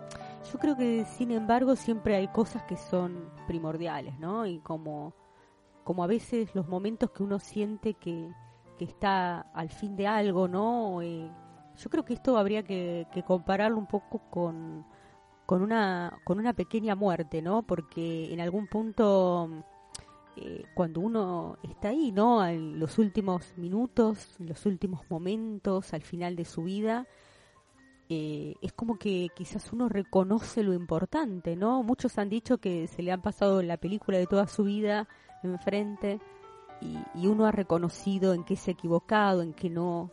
[0.53, 4.47] yo creo que, sin embargo, siempre hay cosas que son primordiales, ¿no?
[4.47, 5.14] Y como,
[5.84, 8.30] como a veces los momentos que uno siente que,
[8.78, 11.03] que está al fin de algo, ¿no?
[11.03, 11.30] Eh,
[11.76, 14.86] yo creo que esto habría que, que compararlo un poco con,
[15.47, 17.62] con, una, con una pequeña muerte, ¿no?
[17.62, 19.51] Porque en algún punto,
[20.36, 22.47] eh, cuando uno está ahí, ¿no?
[22.47, 27.07] En los últimos minutos, los últimos momentos, al final de su vida,
[28.09, 31.82] eh, es como que quizás uno reconoce lo importante, ¿no?
[31.82, 35.09] Muchos han dicho que se le han pasado la película de toda su vida
[35.42, 36.20] enfrente
[36.80, 40.11] y, y uno ha reconocido en qué se ha equivocado, en qué no,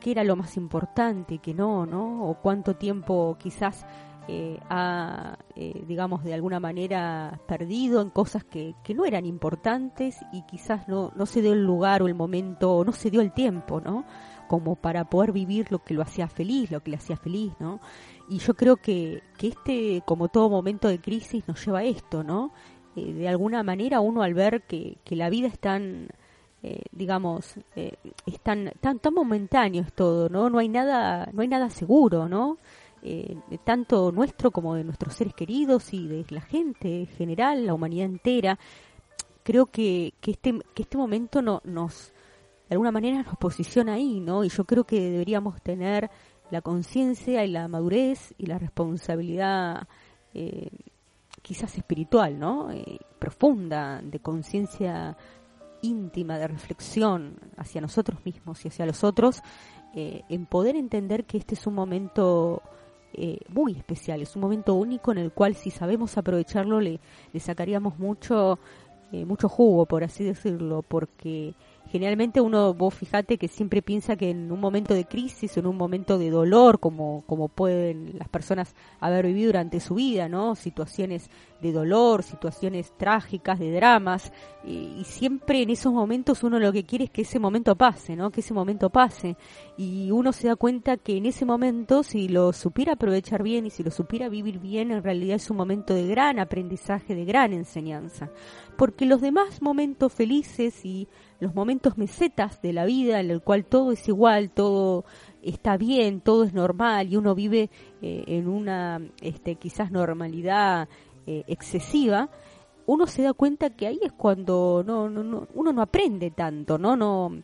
[0.00, 2.28] qué era lo más importante y qué no, ¿no?
[2.28, 3.86] O cuánto tiempo quizás
[4.28, 10.18] eh, ha, eh, digamos, de alguna manera perdido en cosas que, que no eran importantes
[10.32, 13.20] y quizás no, no se dio el lugar o el momento, o no se dio
[13.20, 14.04] el tiempo, ¿no?
[14.46, 17.80] Como para poder vivir lo que lo hacía feliz, lo que le hacía feliz, ¿no?
[18.28, 22.24] Y yo creo que, que este, como todo momento de crisis, nos lleva a esto,
[22.24, 22.52] ¿no?
[22.96, 26.08] Eh, de alguna manera uno al ver que, que la vida es tan,
[26.62, 27.92] eh, digamos, eh,
[28.24, 30.48] es tan, tan, tan momentáneo es todo, ¿no?
[30.48, 32.58] No hay nada, no hay nada seguro, ¿no?
[33.62, 38.06] Tanto nuestro como de nuestros seres queridos y de la gente en general, la humanidad
[38.06, 38.58] entera.
[39.44, 42.12] Creo que, que, este, que este momento no, nos,
[42.68, 44.44] de alguna manera nos posiciona ahí, ¿no?
[44.44, 46.10] Y yo creo que deberíamos tener
[46.50, 49.88] la conciencia y la madurez y la responsabilidad
[50.34, 50.70] eh,
[51.42, 52.70] quizás espiritual, ¿no?
[52.72, 55.16] Eh, profunda, de conciencia
[55.82, 59.42] íntima, de reflexión hacia nosotros mismos y hacia los otros,
[59.94, 62.62] eh, en poder entender que este es un momento
[63.48, 67.00] muy especial, es un momento único en el cual si sabemos aprovecharlo le,
[67.32, 68.58] le sacaríamos mucho,
[69.10, 71.54] mucho jugo, por así decirlo, porque
[71.90, 75.66] generalmente uno, vos fíjate que siempre piensa que en un momento de crisis o en
[75.66, 80.54] un momento de dolor, como, como pueden las personas haber vivido durante su vida, ¿no?
[80.54, 81.30] Situaciones
[81.60, 84.32] de dolor, situaciones trágicas, de dramas,
[84.64, 88.16] y, y, siempre en esos momentos uno lo que quiere es que ese momento pase,
[88.16, 88.30] ¿no?
[88.30, 89.36] Que ese momento pase.
[89.76, 93.70] Y uno se da cuenta que en ese momento, si lo supiera aprovechar bien y
[93.70, 97.52] si lo supiera vivir bien, en realidad es un momento de gran aprendizaje, de gran
[97.52, 98.30] enseñanza.
[98.76, 101.08] Porque los demás momentos felices y
[101.40, 105.04] los momentos mesetas de la vida en el cual todo es igual, todo
[105.42, 107.70] está bien, todo es normal y uno vive
[108.02, 110.88] eh, en una este, quizás normalidad
[111.26, 112.30] eh, excesiva,
[112.86, 116.78] uno se da cuenta que ahí es cuando no, no, no, uno no aprende tanto,
[116.78, 117.42] no, no,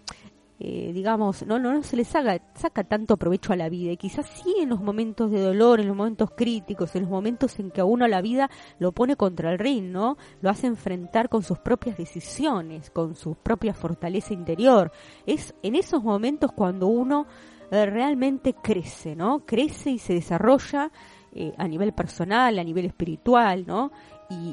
[0.65, 3.91] eh, digamos, no, no, no se les haga, saca tanto provecho a la vida.
[3.91, 7.59] Y quizás sí en los momentos de dolor, en los momentos críticos, en los momentos
[7.59, 8.49] en que a uno la vida
[8.79, 10.17] lo pone contra el ring, ¿no?
[10.41, 14.93] Lo hace enfrentar con sus propias decisiones, con su propia fortaleza interior.
[15.27, 17.27] Es en esos momentos cuando uno
[17.73, 19.45] eh, realmente crece, ¿no?
[19.45, 20.93] Crece y se desarrolla
[21.33, 23.91] eh, a nivel personal, a nivel espiritual, ¿no?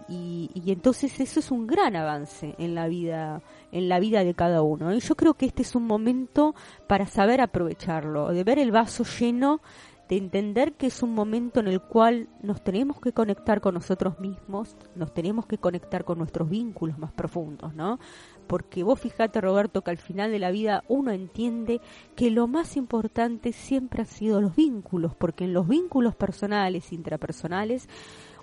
[0.08, 4.34] Y, y, entonces eso es un gran avance en la vida en la vida de
[4.34, 6.56] cada uno y yo creo que este es un momento
[6.88, 9.62] para saber aprovecharlo de ver el vaso lleno
[10.10, 14.20] de entender que es un momento en el cual nos tenemos que conectar con nosotros
[14.20, 18.00] mismos, nos tenemos que conectar con nuestros vínculos más profundos, ¿no?
[18.48, 21.80] Porque vos fijate, Roberto, que al final de la vida uno entiende
[22.16, 27.88] que lo más importante siempre han sido los vínculos, porque en los vínculos personales, intrapersonales,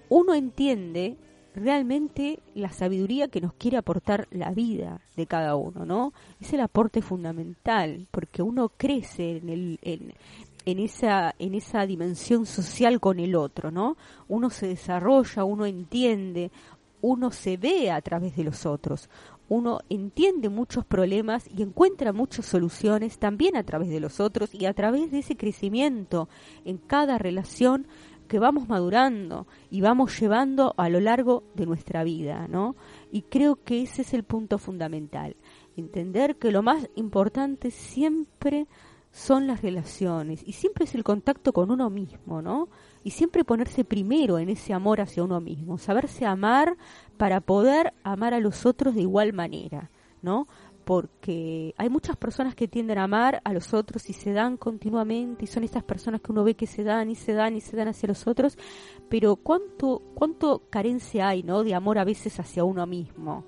[0.09, 1.17] uno entiende
[1.57, 6.13] realmente la sabiduría que nos quiere aportar la vida de cada uno, ¿no?
[6.41, 10.15] Es el aporte fundamental, porque uno crece en, el, en,
[10.67, 13.97] en, esa, en esa dimensión social con el otro, ¿no?
[14.29, 16.51] Uno se desarrolla, uno entiende,
[17.01, 19.09] uno se ve a través de los otros,
[19.49, 24.67] uno entiende muchos problemas y encuentra muchas soluciones también a través de los otros y
[24.67, 26.29] a través de ese crecimiento
[26.65, 27.87] en cada relación
[28.27, 32.77] que vamos madurando y vamos llevando a lo largo de nuestra vida, ¿no?
[33.11, 35.37] Y creo que ese es el punto fundamental,
[35.77, 38.67] entender que lo más importante siempre
[39.17, 42.69] son las relaciones y siempre es el contacto con uno mismo, ¿no?
[43.03, 46.77] Y siempre ponerse primero en ese amor hacia uno mismo, saberse amar
[47.17, 50.47] para poder amar a los otros de igual manera, ¿no?
[50.87, 55.43] Porque hay muchas personas que tienden a amar a los otros y se dan continuamente
[55.45, 57.77] y son estas personas que uno ve que se dan y se dan y se
[57.77, 58.57] dan hacia los otros,
[59.09, 61.65] pero cuánto cuánto carencia hay, ¿no?
[61.65, 63.45] de amor a veces hacia uno mismo.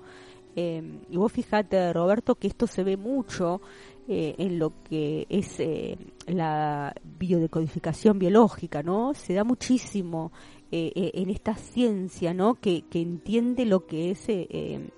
[0.57, 3.61] Eh, y vos fíjate, Roberto, que esto se ve mucho
[4.09, 9.13] eh, en lo que es eh, la biodecodificación biológica, ¿no?
[9.13, 10.33] Se da muchísimo
[10.71, 12.53] eh, eh, en esta ciencia, ¿no?
[12.53, 14.89] Que, que entiende lo que es, eh,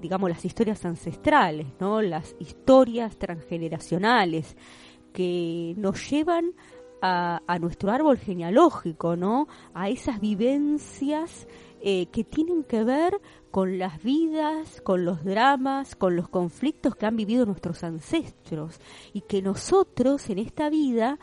[0.00, 2.00] digamos, las historias ancestrales, ¿no?
[2.00, 4.56] Las historias transgeneracionales
[5.12, 6.54] que nos llevan
[7.02, 9.46] a, a nuestro árbol genealógico, ¿no?
[9.74, 11.46] A esas vivencias
[11.80, 13.20] que tienen que ver
[13.52, 18.80] con las vidas, con los dramas, con los conflictos que han vivido nuestros ancestros
[19.12, 21.20] y que nosotros en esta vida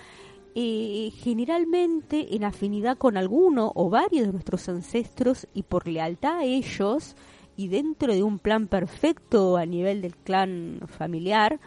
[0.56, 7.18] generalmente en afinidad con alguno o varios de nuestros ancestros y por lealtad a ellos
[7.58, 11.60] y dentro de un plan perfecto a nivel del clan familiar,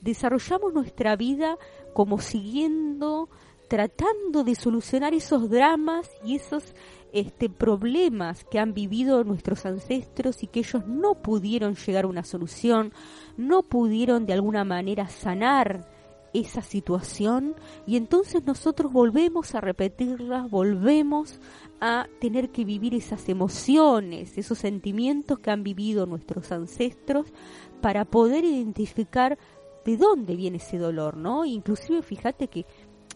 [0.00, 1.58] desarrollamos nuestra vida
[1.92, 3.28] como siguiendo,
[3.68, 6.74] tratando de solucionar esos dramas y esos
[7.12, 12.24] este, problemas que han vivido nuestros ancestros y que ellos no pudieron llegar a una
[12.24, 12.92] solución,
[13.36, 15.99] no pudieron de alguna manera sanar
[16.32, 17.54] esa situación
[17.86, 21.40] y entonces nosotros volvemos a repetirlas, volvemos
[21.80, 27.26] a tener que vivir esas emociones, esos sentimientos que han vivido nuestros ancestros
[27.80, 29.38] para poder identificar
[29.84, 31.44] de dónde viene ese dolor, ¿no?
[31.44, 32.66] Inclusive fíjate que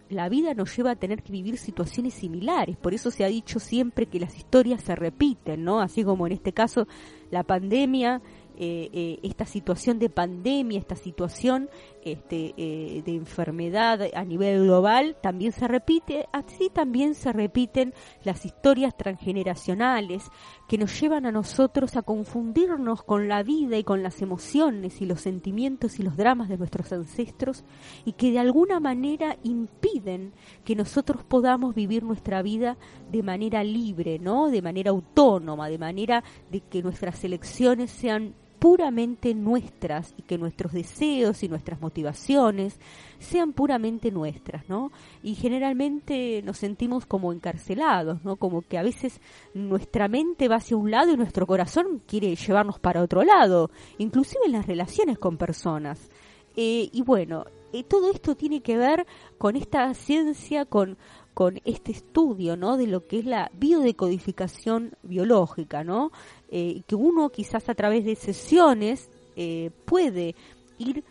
[0.08, 3.58] la vida nos lleva a tener que vivir situaciones similares, por eso se ha dicho
[3.58, 5.80] siempre que las historias se repiten, ¿no?
[5.80, 6.86] Así como en este caso
[7.30, 8.20] la pandemia
[8.56, 11.68] eh, eh, esta situación de pandemia, esta situación
[12.04, 18.44] este, eh, de enfermedad a nivel global también se repite, así también se repiten las
[18.44, 20.30] historias transgeneracionales
[20.68, 25.06] que nos llevan a nosotros a confundirnos con la vida y con las emociones y
[25.06, 27.64] los sentimientos y los dramas de nuestros ancestros
[28.04, 30.32] y que de alguna manera impiden
[30.64, 32.76] que nosotros podamos vivir nuestra vida
[33.10, 34.48] de manera libre, ¿no?
[34.48, 40.72] De manera autónoma, de manera de que nuestras elecciones sean puramente nuestras y que nuestros
[40.72, 42.78] deseos y nuestras motivaciones
[43.18, 44.90] sean puramente nuestras, ¿no?
[45.22, 48.36] Y generalmente nos sentimos como encarcelados, ¿no?
[48.36, 49.20] Como que a veces
[49.54, 54.42] nuestra mente va hacia un lado y nuestro corazón quiere llevarnos para otro lado, inclusive
[54.46, 56.10] en las relaciones con personas.
[56.56, 59.04] Eh, y bueno, eh, todo esto tiene que ver
[59.36, 60.96] con esta ciencia, con,
[61.34, 62.76] con este estudio, ¿no?
[62.76, 66.12] De lo que es la biodecodificación biológica, ¿no?
[66.48, 70.36] Eh, que uno quizás a través de sesiones eh, puede
[70.78, 71.04] ir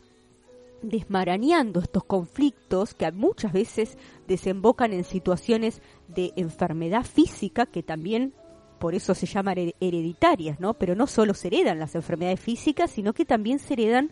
[0.82, 3.98] desmarañando estos conflictos que muchas veces
[4.28, 8.34] desembocan en situaciones de enfermedad física que también
[8.80, 10.74] por eso se llaman hereditarias, ¿no?
[10.74, 14.12] Pero no solo se heredan las enfermedades físicas, sino que también se heredan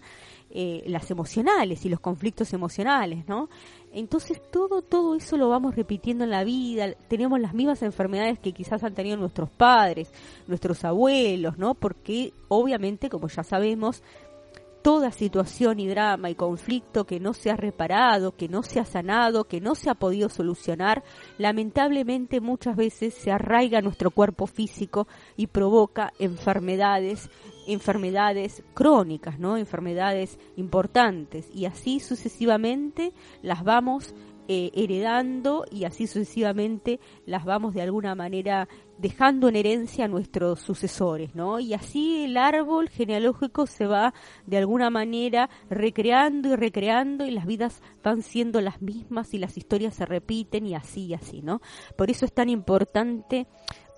[0.53, 3.49] eh, las emocionales y los conflictos emocionales, ¿no?
[3.93, 8.53] Entonces todo, todo eso lo vamos repitiendo en la vida, tenemos las mismas enfermedades que
[8.53, 10.11] quizás han tenido nuestros padres,
[10.47, 11.73] nuestros abuelos, ¿no?
[11.73, 14.03] Porque obviamente, como ya sabemos,
[14.81, 18.85] toda situación y drama y conflicto que no se ha reparado, que no se ha
[18.85, 21.03] sanado, que no se ha podido solucionar,
[21.37, 27.29] lamentablemente muchas veces se arraiga nuestro cuerpo físico y provoca enfermedades,
[27.67, 29.57] enfermedades crónicas, ¿no?
[29.57, 34.13] Enfermedades importantes y así sucesivamente las vamos
[34.47, 40.59] eh, heredando y así sucesivamente las vamos de alguna manera dejando en herencia a nuestros
[40.59, 41.59] sucesores, ¿no?
[41.59, 44.13] Y así el árbol genealógico se va
[44.45, 49.57] de alguna manera recreando y recreando y las vidas van siendo las mismas y las
[49.57, 51.61] historias se repiten y así y así, ¿no?
[51.95, 53.47] Por eso es tan importante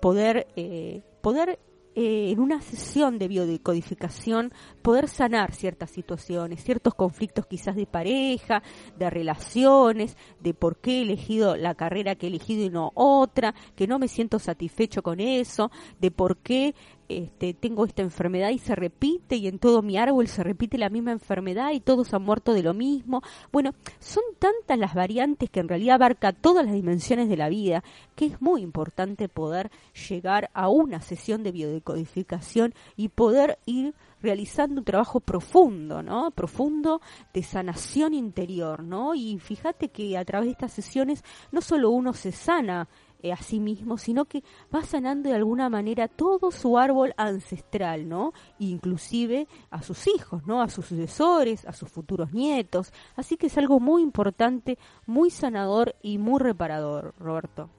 [0.00, 1.58] poder eh, poder
[1.96, 8.62] eh, en una sesión de biodecodificación poder sanar ciertas situaciones, ciertos conflictos quizás de pareja,
[8.98, 13.54] de relaciones, de por qué he elegido la carrera que he elegido y no otra,
[13.76, 15.70] que no me siento satisfecho con eso,
[16.00, 16.74] de por qué
[17.08, 20.88] este, tengo esta enfermedad y se repite y en todo mi árbol se repite la
[20.88, 23.22] misma enfermedad y todos han muerto de lo mismo.
[23.52, 27.84] Bueno, son tantas las variantes que en realidad abarca todas las dimensiones de la vida
[28.14, 29.70] que es muy importante poder
[30.08, 36.30] llegar a una sesión de biodecodificación y poder ir realizando un trabajo profundo, ¿no?
[36.30, 37.00] Profundo
[37.32, 39.14] de sanación interior, ¿no?
[39.14, 42.88] Y fíjate que a través de estas sesiones no solo uno se sana
[43.22, 44.42] eh, a sí mismo, sino que
[44.74, 48.32] va sanando de alguna manera todo su árbol ancestral, ¿no?
[48.58, 50.60] Inclusive a sus hijos, ¿no?
[50.60, 52.92] A sus sucesores, a sus futuros nietos.
[53.16, 57.70] Así que es algo muy importante, muy sanador y muy reparador, Roberto.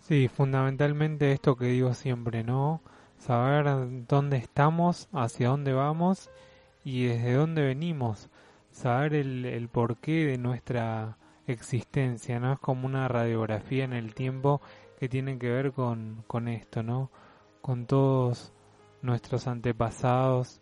[0.00, 2.80] Sí, fundamentalmente esto que digo siempre, ¿no?
[3.18, 3.66] Saber
[4.08, 6.30] dónde estamos, hacia dónde vamos
[6.82, 8.30] y desde dónde venimos.
[8.70, 11.17] Saber el, el porqué de nuestra
[11.48, 12.52] existencia, ¿no?
[12.52, 14.60] Es como una radiografía en el tiempo
[14.98, 17.10] que tiene que ver con, con esto, ¿no?
[17.60, 18.52] Con todos
[19.02, 20.60] nuestros antepasados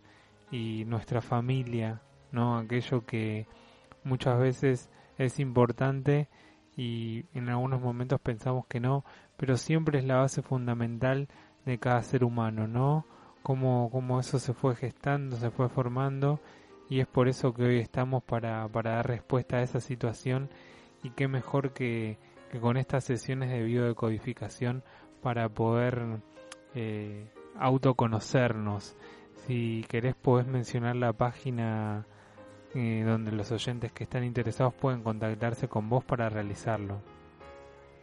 [0.50, 2.58] y nuestra familia, ¿no?
[2.58, 3.46] Aquello que
[4.04, 6.28] muchas veces es importante
[6.76, 9.04] y en algunos momentos pensamos que no,
[9.36, 11.28] pero siempre es la base fundamental
[11.64, 13.06] de cada ser humano, ¿no?
[13.42, 16.40] Cómo, eso se fue gestando, se fue formando
[16.88, 20.50] y es por eso que hoy estamos para, para dar respuesta a esa situación
[21.06, 22.18] y qué mejor que,
[22.60, 24.82] con estas sesiones de biodecodificación
[25.22, 26.20] para poder
[26.74, 28.96] eh, autoconocernos.
[29.46, 32.06] Si querés podés mencionar la página
[32.74, 37.00] eh, donde los oyentes que están interesados pueden contactarse con vos para realizarlo.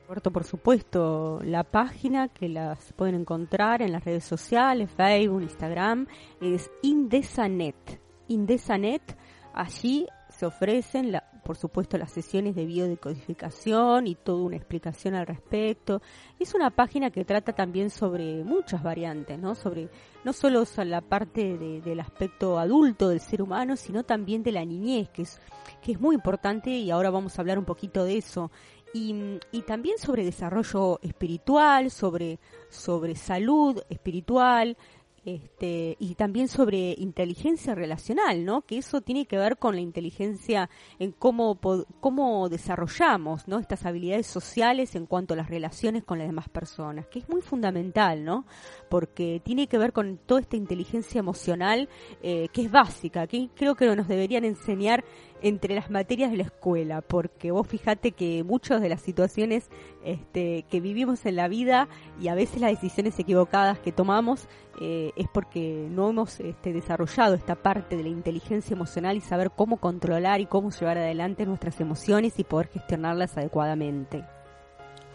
[0.07, 6.07] Por supuesto, la página que las pueden encontrar en las redes sociales, Facebook, Instagram,
[6.39, 8.01] es Indesanet.
[8.27, 9.17] Indesanet,
[9.53, 15.27] allí se ofrecen la, por supuesto, las sesiones de biodecodificación y toda una explicación al
[15.27, 16.01] respecto.
[16.39, 19.53] Es una página que trata también sobre muchas variantes, ¿no?
[19.53, 19.89] Sobre
[20.23, 25.09] no solo la parte del aspecto adulto del ser humano, sino también de la niñez,
[25.09, 25.41] que es,
[25.81, 28.51] que es muy importante y ahora vamos a hablar un poquito de eso.
[28.95, 32.39] Y, y, también sobre desarrollo espiritual, sobre,
[32.69, 34.77] sobre salud espiritual,
[35.25, 38.61] este, y también sobre inteligencia relacional, ¿no?
[38.63, 40.69] Que eso tiene que ver con la inteligencia
[40.99, 41.59] en cómo,
[42.01, 43.59] cómo desarrollamos, ¿no?
[43.59, 47.41] Estas habilidades sociales en cuanto a las relaciones con las demás personas, que es muy
[47.41, 48.45] fundamental, ¿no?
[48.93, 51.89] Porque tiene que ver con toda esta inteligencia emocional
[52.21, 55.03] eh, que es básica, que creo que nos deberían enseñar
[55.41, 59.67] entre las materias de la escuela, porque vos fijate que muchas de las situaciones
[60.05, 61.87] este, que vivimos en la vida
[62.21, 64.47] y a veces las decisiones equivocadas que tomamos
[64.79, 69.49] eh, es porque no hemos este, desarrollado esta parte de la inteligencia emocional y saber
[69.49, 74.23] cómo controlar y cómo llevar adelante nuestras emociones y poder gestionarlas adecuadamente.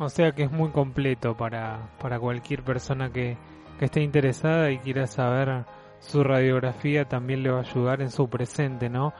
[0.00, 3.36] O sea que es muy completo para, para cualquier persona que,
[3.78, 5.64] que esté interesada y quiera saber
[6.00, 9.12] su radiografía también le va a ayudar en su presente, ¿no?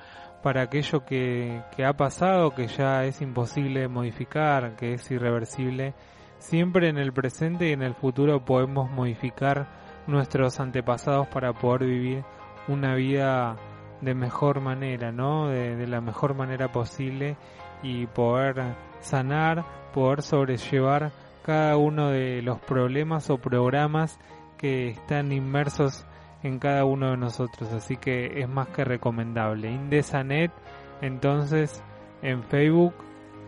[0.42, 5.94] Para aquello que, que ha pasado, que ya es imposible modificar, que es irreversible,
[6.38, 9.66] siempre en el presente y en el futuro podemos modificar
[10.06, 12.24] nuestros antepasados para poder vivir
[12.68, 13.56] una vida
[14.00, 15.48] de mejor manera, ¿no?
[15.48, 17.36] De, de, la mejor manera posible
[17.82, 21.10] y poder sanar, poder sobrellevar
[21.42, 24.18] cada uno de los problemas o programas
[24.58, 26.06] que están inmersos
[26.42, 27.72] en cada uno de nosotros.
[27.72, 29.70] Así que es más que recomendable.
[29.70, 30.52] Indesanet,
[31.00, 31.82] entonces,
[32.22, 32.94] en Facebook,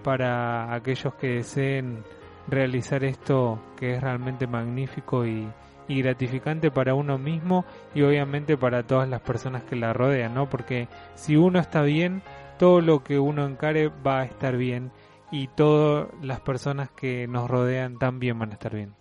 [0.02, 2.02] para aquellos que deseen
[2.48, 5.48] realizar esto que es realmente magnífico y,
[5.88, 10.48] y gratificante para uno mismo y obviamente para todas las personas que la rodean, ¿no?
[10.48, 12.22] Porque si uno está bien,
[12.58, 14.92] todo lo que uno encare va a estar bien
[15.30, 18.99] y todas las personas que nos rodean también van a estar bien.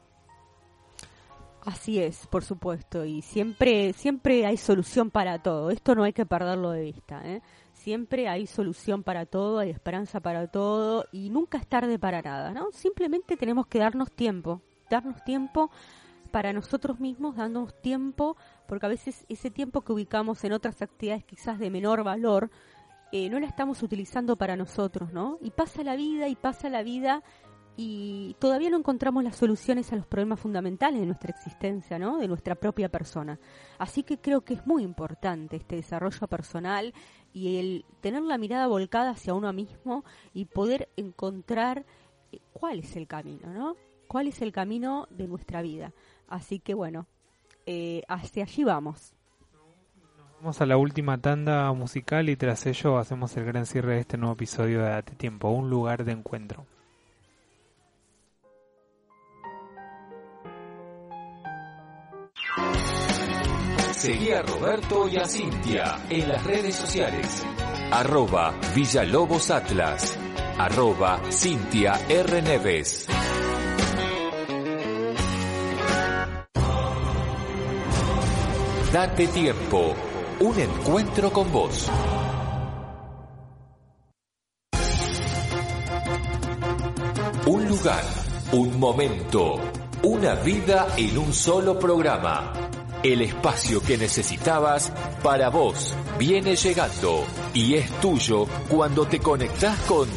[1.66, 5.72] Así es, por supuesto, y siempre siempre hay solución para todo.
[5.72, 7.42] Esto no hay que perderlo de vista, ¿eh?
[7.74, 12.52] Siempre hay solución para todo, hay esperanza para todo y nunca es tarde para nada,
[12.52, 12.72] ¿no?
[12.72, 15.70] Simplemente tenemos que darnos tiempo, darnos tiempo
[16.32, 18.38] para nosotros mismos, dándonos tiempo,
[18.68, 22.50] porque a veces ese tiempo que ubicamos en otras actividades quizás de menor valor,
[23.12, 25.40] eh, no la estamos utilizando para nosotros, ¿no?
[25.42, 27.24] Y pasa la vida y pasa la vida
[27.82, 32.18] y todavía no encontramos las soluciones a los problemas fundamentales de nuestra existencia, ¿no?
[32.18, 33.40] De nuestra propia persona.
[33.78, 36.94] Así que creo que es muy importante este desarrollo personal
[37.32, 40.04] y el tener la mirada volcada hacia uno mismo
[40.34, 41.86] y poder encontrar
[42.34, 43.78] eh, cuál es el camino, ¿no?
[44.10, 45.94] ¿Cuál es el camino de nuestra vida?
[46.28, 47.08] Así que bueno,
[47.66, 49.14] eh, hacia allí vamos.
[50.42, 54.18] Vamos a la última tanda musical y tras ello hacemos el gran cierre de este
[54.18, 56.66] nuevo episodio de Date Tiempo, un lugar de encuentro.
[64.00, 67.44] Seguí a Roberto y a Cintia en las redes sociales.
[67.92, 70.18] Arroba Villalobos Atlas.
[70.58, 72.42] Arroba Cintia R.
[72.42, 73.08] Neves.
[78.94, 79.94] Date tiempo.
[80.40, 81.92] Un encuentro con vos.
[87.48, 88.04] Un lugar,
[88.54, 89.60] un momento,
[90.04, 92.69] una vida en un solo programa.
[93.02, 94.92] El espacio que necesitabas
[95.24, 97.24] para vos viene llegando
[97.54, 100.10] y es tuyo cuando te conectás con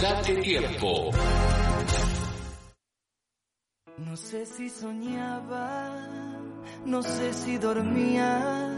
[0.00, 1.10] Date tiempo.
[3.98, 5.92] No sé si soñaba,
[6.86, 8.72] no sé si dormía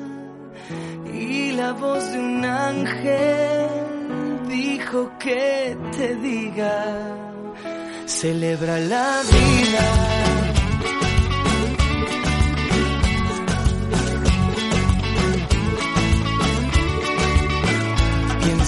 [1.14, 3.68] y la voz de un ángel
[4.48, 7.16] dijo que te diga,
[8.06, 10.09] celebra la vida.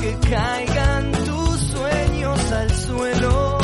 [0.00, 3.58] Que caigan tus sueños al suelo,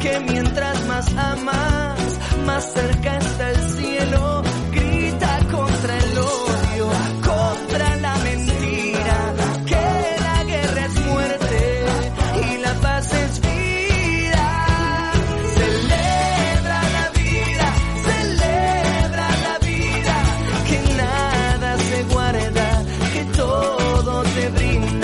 [0.00, 4.42] que mientras más amas, más cerca está el cielo.
[4.70, 6.88] Grita contra el odio,
[7.24, 9.34] contra la mentira,
[9.66, 11.84] que la guerra es muerte
[12.36, 15.12] y la paz es vida.
[15.58, 17.74] Celebra la vida,
[18.06, 20.16] celebra la vida,
[20.68, 24.99] que nada se guarda, que todo te brinda.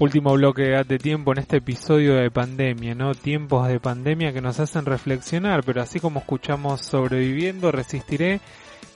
[0.00, 3.14] Último bloque de tiempo en este episodio de pandemia, ¿no?
[3.14, 8.40] Tiempos de pandemia que nos hacen reflexionar, pero así como escuchamos sobreviviendo, resistiré.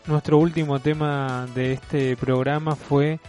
[0.06, 3.20] Nuestro último tema de este programa fue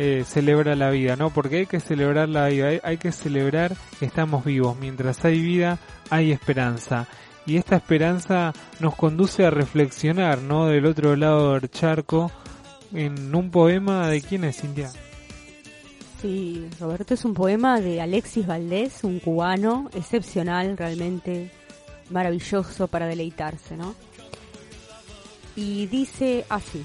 [0.00, 1.30] eh, celebra la vida, ¿no?
[1.30, 4.76] Porque hay que celebrar la vida, hay, hay que celebrar que estamos vivos.
[4.78, 7.08] Mientras hay vida, hay esperanza.
[7.46, 10.66] Y esta esperanza nos conduce a reflexionar, ¿no?
[10.66, 12.30] Del otro lado del charco,
[12.94, 14.88] en un poema de quién es, Cintia.
[16.22, 21.50] Sí, Roberto es un poema de Alexis Valdés, un cubano excepcional, realmente
[22.10, 23.96] maravilloso para deleitarse, ¿no?
[25.56, 26.84] Y dice así.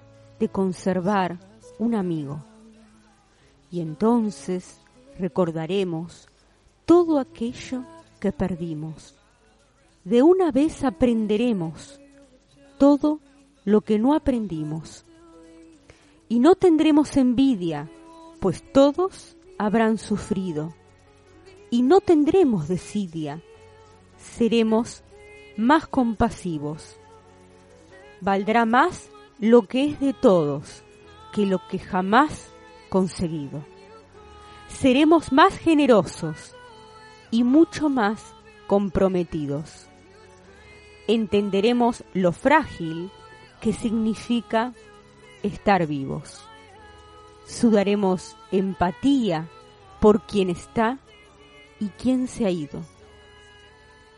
[0.41, 1.37] de conservar
[1.77, 2.43] un amigo.
[3.69, 4.81] Y entonces
[5.19, 6.27] recordaremos
[6.85, 7.83] todo aquello
[8.19, 9.15] que perdimos.
[10.03, 11.99] De una vez aprenderemos
[12.79, 13.19] todo
[13.65, 15.05] lo que no aprendimos
[16.27, 17.87] y no tendremos envidia,
[18.39, 20.73] pues todos habrán sufrido.
[21.69, 23.43] Y no tendremos desidia,
[24.17, 25.03] seremos
[25.55, 26.97] más compasivos.
[28.21, 29.11] Valdrá más
[29.41, 30.83] lo que es de todos
[31.33, 32.53] que lo que jamás
[32.89, 33.65] conseguido.
[34.67, 36.55] Seremos más generosos
[37.31, 38.35] y mucho más
[38.67, 39.87] comprometidos.
[41.07, 43.09] Entenderemos lo frágil
[43.61, 44.73] que significa
[45.41, 46.39] estar vivos.
[47.47, 49.47] Sudaremos empatía
[49.99, 50.99] por quien está
[51.79, 52.83] y quien se ha ido.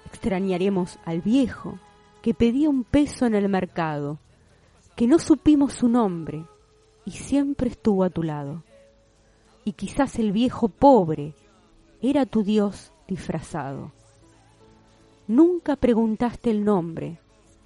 [0.05, 1.79] Extrañaremos al viejo
[2.21, 4.19] que pedía un peso en el mercado,
[4.95, 6.45] que no supimos su nombre
[7.05, 8.63] y siempre estuvo a tu lado.
[9.65, 11.33] Y quizás el viejo pobre
[12.01, 13.91] era tu Dios disfrazado.
[15.27, 17.19] Nunca preguntaste el nombre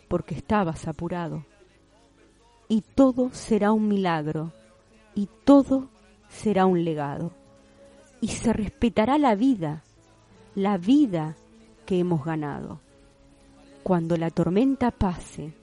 [0.08, 1.44] porque estabas apurado
[2.70, 4.52] y todo será un milagro,
[5.16, 5.90] y todo
[6.30, 7.32] será un legado,
[8.20, 9.84] y se respetará la vida,
[10.56, 11.36] la vida
[11.86, 12.82] que hemos ganado.
[13.84, 15.54] Cuando la tormenta pase,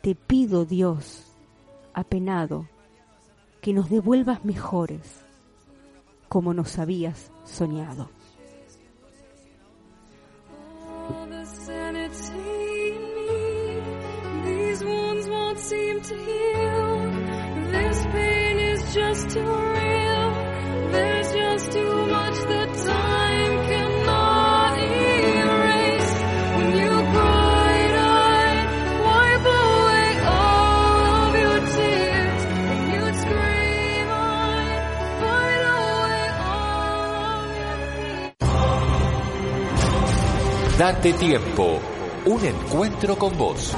[0.00, 1.24] te pido Dios,
[1.94, 2.68] apenado,
[3.60, 5.24] que nos devuelvas mejores,
[6.28, 8.08] como nos habías soñado.
[19.28, 19.67] to
[40.78, 41.80] Date tiempo.
[42.26, 43.74] Un encuentro con vos.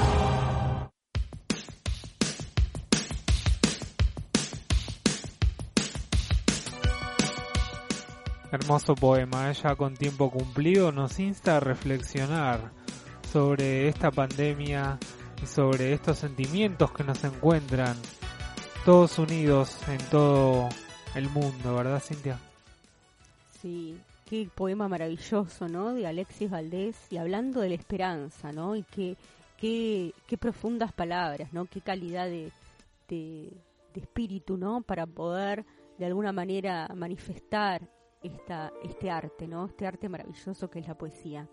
[8.51, 12.71] Hermoso poema, ya con tiempo cumplido, nos insta a reflexionar
[13.31, 14.99] sobre esta pandemia
[15.41, 17.97] y sobre estos sentimientos que nos encuentran
[18.85, 20.69] todos unidos en todo
[21.15, 22.37] el mundo, ¿verdad, Cintia?
[23.59, 23.97] Sí,
[24.31, 25.93] qué poema maravilloso, ¿no?
[25.93, 28.77] De Alexis Valdés y hablando de la esperanza, ¿no?
[28.77, 29.17] Y qué,
[29.57, 31.65] qué, qué profundas palabras, ¿no?
[31.65, 32.49] Qué calidad de,
[33.09, 33.51] de,
[33.93, 34.83] espíritu, ¿no?
[34.83, 35.65] Para poder
[35.97, 37.85] de alguna manera manifestar
[38.23, 39.65] esta, este arte, ¿no?
[39.65, 41.49] Este arte maravilloso que es la poesía.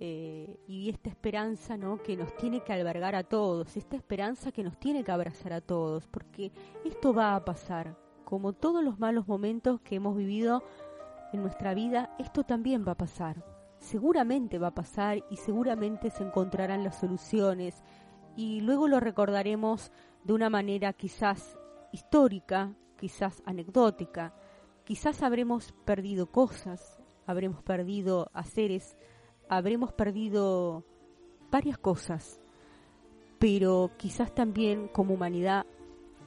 [0.00, 2.02] Eh, y esta esperanza, ¿no?
[2.02, 5.60] Que nos tiene que albergar a todos, esta esperanza que nos tiene que abrazar a
[5.60, 6.52] todos, porque
[6.86, 10.62] esto va a pasar, como todos los malos momentos que hemos vivido
[11.32, 13.44] en nuestra vida, esto también va a pasar.
[13.78, 17.82] Seguramente va a pasar y seguramente se encontrarán las soluciones
[18.36, 19.90] y luego lo recordaremos
[20.24, 21.58] de una manera quizás
[21.92, 24.34] histórica, quizás anecdótica,
[24.84, 28.96] Quizás habremos perdido cosas habremos perdido a seres,
[29.48, 30.84] habremos perdido
[31.50, 32.40] varias cosas,
[33.38, 35.66] pero quizás también como humanidad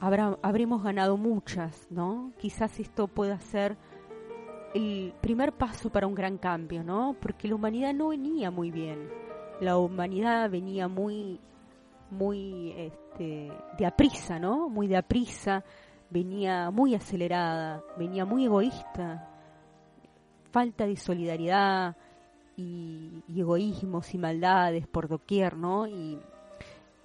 [0.00, 2.32] habrá, habremos ganado muchas, ¿no?
[2.38, 3.76] Quizás esto pueda ser
[4.74, 7.16] el primer paso para un gran cambio, ¿no?
[7.20, 9.08] Porque la humanidad no venía muy bien.
[9.60, 11.40] La humanidad venía muy,
[12.10, 14.68] muy, este, de aprisa, ¿no?
[14.68, 15.64] Muy de aprisa,
[16.10, 19.30] venía muy acelerada, venía muy egoísta,
[20.50, 21.96] falta de solidaridad
[22.56, 25.86] y, egoísmos y maldades por doquier, ¿no?
[25.86, 26.20] Y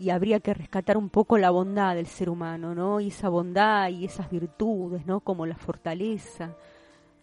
[0.10, 3.00] habría que rescatar un poco la bondad del ser humano, ¿no?
[3.00, 5.20] Y esa bondad y esas virtudes, ¿no?
[5.20, 6.56] Como la fortaleza,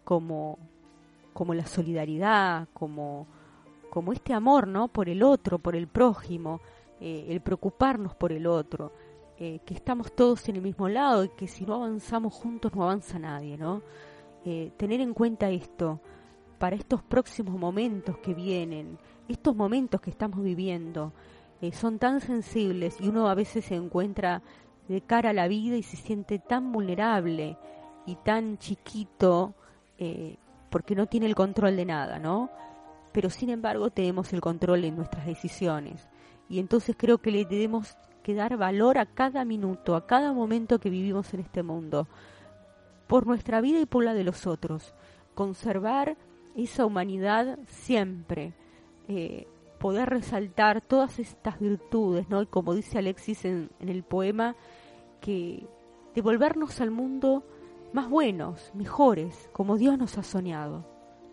[0.08, 0.58] como,
[1.34, 3.26] como la solidaridad, como,
[3.90, 4.88] como este amor, ¿no?
[4.88, 6.62] Por el otro, por el prójimo,
[6.98, 8.90] eh, el preocuparnos por el otro,
[9.36, 12.84] eh, que estamos todos en el mismo lado y que si no avanzamos juntos no
[12.84, 13.82] avanza nadie, ¿no?
[14.46, 16.00] Eh, tener en cuenta esto
[16.58, 18.98] para estos próximos momentos que vienen,
[19.28, 21.12] estos momentos que estamos viviendo,
[21.74, 24.42] son tan sensibles y uno a veces se encuentra
[24.88, 27.58] de cara a la vida y se siente tan vulnerable
[28.06, 29.54] y tan chiquito
[29.98, 30.36] eh,
[30.70, 32.50] porque no tiene el control de nada, ¿no?
[33.12, 36.08] Pero sin embargo tenemos el control en nuestras decisiones.
[36.48, 40.78] Y entonces creo que le debemos que dar valor a cada minuto, a cada momento
[40.78, 42.06] que vivimos en este mundo,
[43.06, 44.94] por nuestra vida y por la de los otros.
[45.34, 46.16] Conservar
[46.54, 48.52] esa humanidad siempre.
[49.08, 49.46] Eh,
[49.78, 52.42] poder resaltar todas estas virtudes, ¿no?
[52.42, 54.56] Y como dice Alexis en, en el poema,
[55.20, 55.66] que
[56.14, 57.44] devolvernos al mundo
[57.92, 60.84] más buenos, mejores, como Dios nos ha soñado.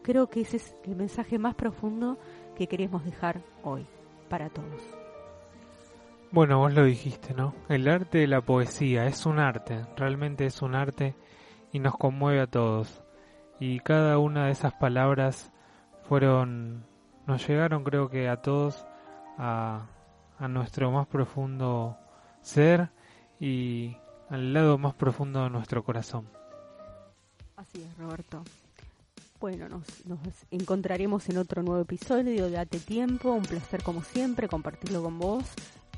[0.03, 2.17] Creo que ese es el mensaje más profundo
[2.55, 3.85] que queremos dejar hoy
[4.29, 4.81] para todos.
[6.31, 7.53] Bueno, vos lo dijiste, ¿no?
[7.69, 11.15] El arte de la poesía es un arte, realmente es un arte
[11.71, 13.03] y nos conmueve a todos.
[13.59, 15.51] Y cada una de esas palabras
[16.03, 16.85] fueron,
[17.25, 18.85] nos llegaron creo que a todos
[19.37, 19.87] a,
[20.37, 21.97] a nuestro más profundo
[22.41, 22.91] ser
[23.39, 23.97] y
[24.29, 26.29] al lado más profundo de nuestro corazón.
[27.57, 28.43] Así es, Roberto.
[29.39, 29.83] Bueno, nos,
[30.51, 33.31] encontraremos en otro nuevo episodio Date Tiempo.
[33.31, 35.43] Un placer como siempre compartirlo con vos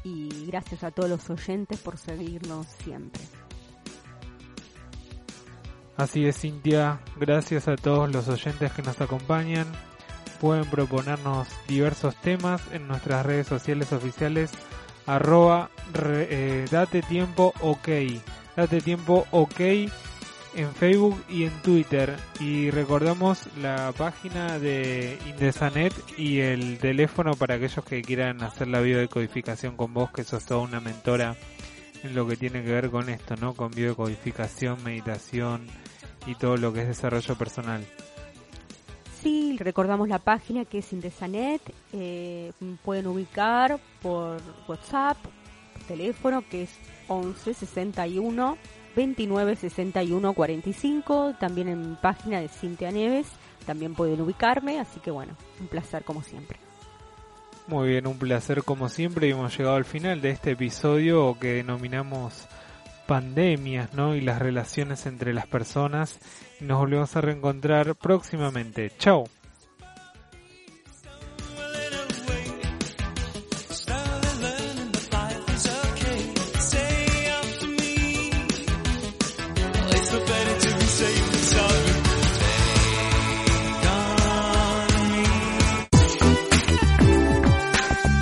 [0.04, 3.22] y gracias a todos los oyentes por seguirnos siempre.
[5.96, 7.00] Así es, Cintia.
[7.16, 9.66] Gracias a todos los oyentes que nos acompañan.
[10.40, 14.52] Pueden proponernos diversos temas en nuestras redes sociales oficiales
[15.08, 17.88] arroba eh, date tiempo ok.
[18.56, 19.62] Date tiempo ok
[20.58, 22.18] en Facebook y en Twitter.
[22.40, 28.82] Y recordamos la página de Indesanet y el teléfono para aquellos que quieran hacer la
[28.82, 31.36] biodecodificación con vos, que sos toda una mentora
[32.04, 33.54] en lo que tiene que ver con esto, ¿no?
[33.54, 35.68] Con biodecodificación, meditación
[36.26, 37.86] y todo lo que es desarrollo personal.
[39.22, 41.62] Sí, recordamos la página que es Indesanet.
[41.94, 42.52] Eh,
[42.84, 45.18] pueden ubicar por WhatsApp,
[45.88, 46.72] teléfono que es
[47.08, 48.58] 11 61
[48.98, 53.28] 29 61 45, también en página de Cintia Neves,
[53.68, 56.58] también pueden ubicarme, así que bueno, un placer como siempre.
[57.68, 61.54] Muy bien, un placer como siempre y hemos llegado al final de este episodio que
[61.54, 62.48] denominamos
[63.06, 64.16] pandemias, ¿no?
[64.16, 66.20] Y las relaciones entre las personas.
[66.60, 68.92] Nos volvemos a reencontrar próximamente.
[68.98, 69.26] Chao.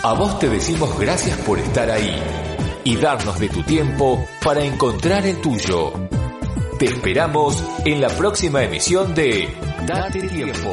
[0.06, 2.16] A vos te decimos gracias por estar ahí
[2.84, 5.94] y darnos de tu tiempo para encontrar el tuyo.
[6.78, 9.52] Te esperamos en la próxima emisión de
[9.88, 10.70] Date tiempo.